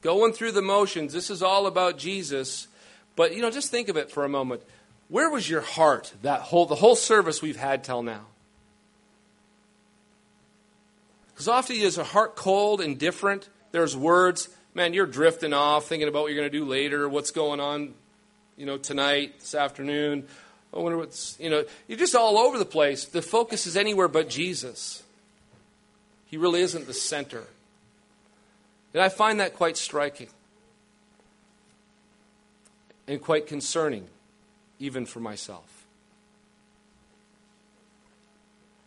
going 0.00 0.32
through 0.32 0.52
the 0.52 0.62
motions. 0.62 1.12
This 1.12 1.28
is 1.28 1.42
all 1.42 1.66
about 1.66 1.98
Jesus. 1.98 2.68
But, 3.16 3.36
you 3.36 3.42
know, 3.42 3.50
just 3.50 3.70
think 3.70 3.90
of 3.90 3.98
it 3.98 4.10
for 4.10 4.24
a 4.24 4.30
moment. 4.30 4.62
Where 5.08 5.28
was 5.28 5.46
your 5.50 5.60
heart 5.60 6.14
that 6.22 6.40
whole, 6.40 6.64
the 6.64 6.76
whole 6.76 6.96
service 6.96 7.42
we've 7.42 7.58
had 7.58 7.84
till 7.84 8.02
now? 8.02 8.24
Because 11.40 11.48
often 11.48 11.76
is 11.76 11.96
a 11.96 12.04
heart 12.04 12.36
cold, 12.36 12.82
indifferent. 12.82 13.48
There's 13.72 13.96
words, 13.96 14.50
man, 14.74 14.92
you're 14.92 15.06
drifting 15.06 15.54
off, 15.54 15.86
thinking 15.86 16.06
about 16.06 16.20
what 16.20 16.32
you're 16.32 16.38
going 16.38 16.52
to 16.52 16.58
do 16.58 16.66
later, 16.66 17.08
what's 17.08 17.30
going 17.30 17.60
on, 17.60 17.94
you 18.58 18.66
know, 18.66 18.76
tonight, 18.76 19.40
this 19.40 19.54
afternoon. 19.54 20.28
I 20.74 20.80
wonder 20.80 20.98
what's, 20.98 21.40
you 21.40 21.48
know, 21.48 21.64
you're 21.88 21.96
just 21.96 22.14
all 22.14 22.36
over 22.36 22.58
the 22.58 22.66
place. 22.66 23.06
The 23.06 23.22
focus 23.22 23.66
is 23.66 23.74
anywhere 23.74 24.06
but 24.06 24.28
Jesus. 24.28 25.02
He 26.26 26.36
really 26.36 26.60
isn't 26.60 26.86
the 26.86 26.92
center. 26.92 27.44
And 28.92 29.02
I 29.02 29.08
find 29.08 29.40
that 29.40 29.54
quite 29.54 29.78
striking 29.78 30.28
and 33.08 33.18
quite 33.18 33.46
concerning, 33.46 34.08
even 34.78 35.06
for 35.06 35.20
myself. 35.20 35.86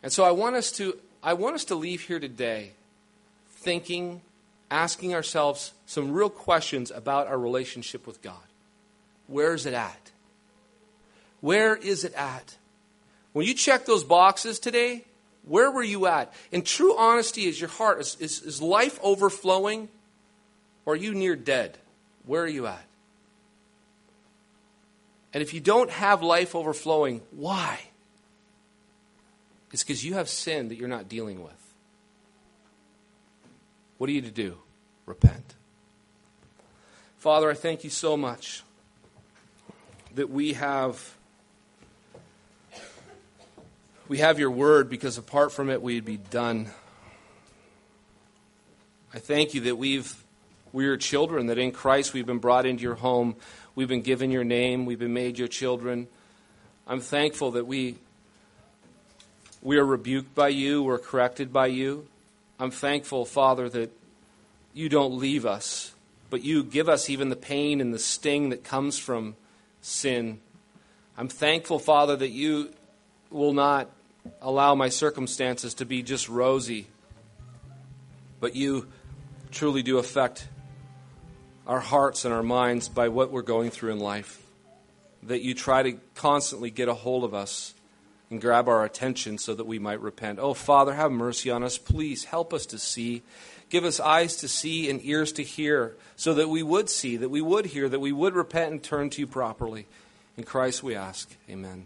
And 0.04 0.14
so 0.14 0.24
I 0.24 0.30
want 0.30 0.56
us 0.56 0.72
to, 0.74 1.00
I 1.24 1.34
want 1.34 1.56
us 1.56 1.66
to 1.66 1.76
leave 1.76 2.02
here 2.02 2.20
today 2.20 2.72
thinking, 3.48 4.22
asking 4.70 5.14
ourselves 5.14 5.72
some 5.86 6.12
real 6.12 6.30
questions 6.30 6.92
about 6.92 7.28
our 7.28 7.40
relationship 7.40 8.06
with 8.06 8.22
God. 8.22 8.36
Where 9.28 9.54
is 9.54 9.66
it 9.66 9.74
at? 9.74 10.12
Where 11.40 11.78
is 11.78 12.04
it 12.04 12.14
at? 12.14 12.58
When 13.32 13.46
you 13.46 13.54
check 13.54 13.86
those 13.86 14.04
boxes 14.04 14.60
today, 14.60 15.06
where 15.44 15.72
were 15.72 15.84
you 15.84 16.08
at? 16.08 16.34
In 16.52 16.62
true 16.62 16.98
honesty, 16.98 17.46
is 17.46 17.60
your 17.60 17.70
heart, 17.70 18.02
is, 18.02 18.18
is, 18.20 18.42
is 18.42 18.62
life 18.62 19.00
overflowing? 19.02 19.88
Or 20.86 20.94
are 20.94 20.98
you 20.98 21.14
near 21.14 21.38
dead? 21.38 21.78
Where 22.26 22.44
are 22.44 22.48
you 22.48 22.68
at? 22.68 22.86
And 25.34 25.42
if 25.42 25.54
you 25.54 25.62
don't 25.62 25.90
have 25.90 26.22
life 26.22 26.54
overflowing, 26.54 27.22
why? 27.32 27.80
It's 29.74 29.84
because 29.84 30.06
you 30.06 30.14
have 30.14 30.30
sin 30.30 30.70
that 30.70 30.78
you're 30.78 30.88
not 30.88 31.10
dealing 31.10 31.44
with. 31.44 31.74
What 33.98 34.10
are 34.10 34.14
you 34.14 34.22
to 34.22 34.32
do? 34.32 34.58
Repent. 35.06 35.56
Father, 37.18 37.50
I 37.50 37.56
thank 37.56 37.84
you 37.84 37.90
so 37.90 38.16
much 38.16 38.64
that 40.14 40.30
we 40.30 40.54
have 40.54 41.16
we 44.08 44.20
have 44.20 44.38
your 44.38 44.52
word 44.52 44.90
because 44.90 45.18
apart 45.18 45.52
from 45.52 45.70
it, 45.70 45.82
we'd 45.82 46.06
be 46.06 46.18
done. 46.18 46.70
I 49.14 49.20
thank 49.20 49.54
you 49.54 49.62
that 49.62 49.78
we've, 49.78 50.24
we 50.72 50.86
are 50.88 50.98
children, 50.98 51.48
that 51.48 51.58
in 51.58 51.72
Christ 51.72 52.14
we've 52.14 52.26
been 52.26 52.40
brought 52.40 52.66
into 52.66 52.84
your 52.84 52.96
home. 52.96 53.36
We've 53.76 53.88
been 53.88 54.02
given 54.02 54.30
your 54.30 54.44
name. 54.44 54.86
We've 54.86 55.00
been 55.00 55.14
made 55.14 55.40
your 55.40 55.48
children. 55.48 56.08
I'm 56.86 57.00
thankful 57.00 57.52
that 57.52 57.66
we, 57.66 57.96
we 59.64 59.78
are 59.78 59.86
rebuked 59.86 60.36
by 60.36 60.50
you. 60.50 60.84
We're 60.84 61.00
corrected 61.00 61.54
by 61.54 61.68
you. 61.68 62.06
I'm 62.60 62.70
thankful, 62.70 63.26
Father, 63.26 63.70
that 63.70 63.92
you 64.74 64.90
don't 64.90 65.18
leave 65.18 65.46
us, 65.46 65.96
but 66.30 66.44
you 66.44 66.64
give 66.64 66.90
us 66.90 67.10
even 67.10 67.30
the 67.30 67.38
pain 67.38 67.80
and 67.80 67.94
the 67.94 68.00
sting 68.00 68.50
that 68.50 68.66
comes 68.66 69.00
from 69.00 69.36
sin. 69.82 70.42
I'm 71.18 71.30
thankful, 71.30 71.80
Father, 71.80 72.16
that 72.18 72.30
you 72.30 72.74
will 73.32 73.54
not 73.54 73.90
allow 74.42 74.76
my 74.76 74.90
circumstances 74.90 75.74
to 75.76 75.86
be 75.86 76.04
just 76.04 76.28
rosy, 76.28 76.88
but 78.42 78.56
you 78.56 78.88
truly 79.52 79.82
do 79.82 79.98
affect 79.98 80.48
our 81.66 81.80
hearts 81.80 82.26
and 82.26 82.34
our 82.34 82.44
minds 82.44 82.90
by 82.90 83.08
what 83.08 83.32
we're 83.32 83.42
going 83.42 83.70
through 83.70 83.94
in 83.94 84.00
life. 84.00 84.42
That 85.24 85.42
you 85.42 85.54
try 85.54 85.84
to 85.84 85.94
constantly 86.16 86.70
get 86.70 86.90
a 86.90 86.94
hold 86.94 87.24
of 87.24 87.34
us 87.34 87.74
and 88.34 88.42
grab 88.42 88.68
our 88.68 88.84
attention 88.84 89.38
so 89.38 89.54
that 89.54 89.68
we 89.68 89.78
might 89.78 90.02
repent. 90.02 90.40
Oh, 90.40 90.56
Father, 90.56 90.96
have 90.96 91.12
mercy 91.12 91.52
on 91.52 91.64
us. 91.64 91.78
Please 91.78 92.26
help 92.26 92.52
us 92.52 92.66
to 92.66 92.80
see. 92.80 93.22
Give 93.70 93.86
us 93.86 94.00
eyes 94.00 94.36
to 94.38 94.48
see 94.48 94.90
and 94.90 95.00
ears 95.06 95.32
to 95.34 95.44
hear 95.44 95.96
so 96.16 96.34
that 96.34 96.50
we 96.50 96.64
would 96.64 96.90
see, 96.90 97.16
that 97.18 97.30
we 97.30 97.42
would 97.42 97.68
hear, 97.68 97.88
that 97.88 98.00
we 98.00 98.12
would 98.12 98.34
repent 98.34 98.72
and 98.72 98.84
turn 98.84 99.12
to 99.12 99.22
you 99.22 99.28
properly. 99.28 99.86
In 100.36 100.44
Christ 100.46 100.82
we 100.82 100.96
ask. 100.96 101.30
Amen. 101.48 101.86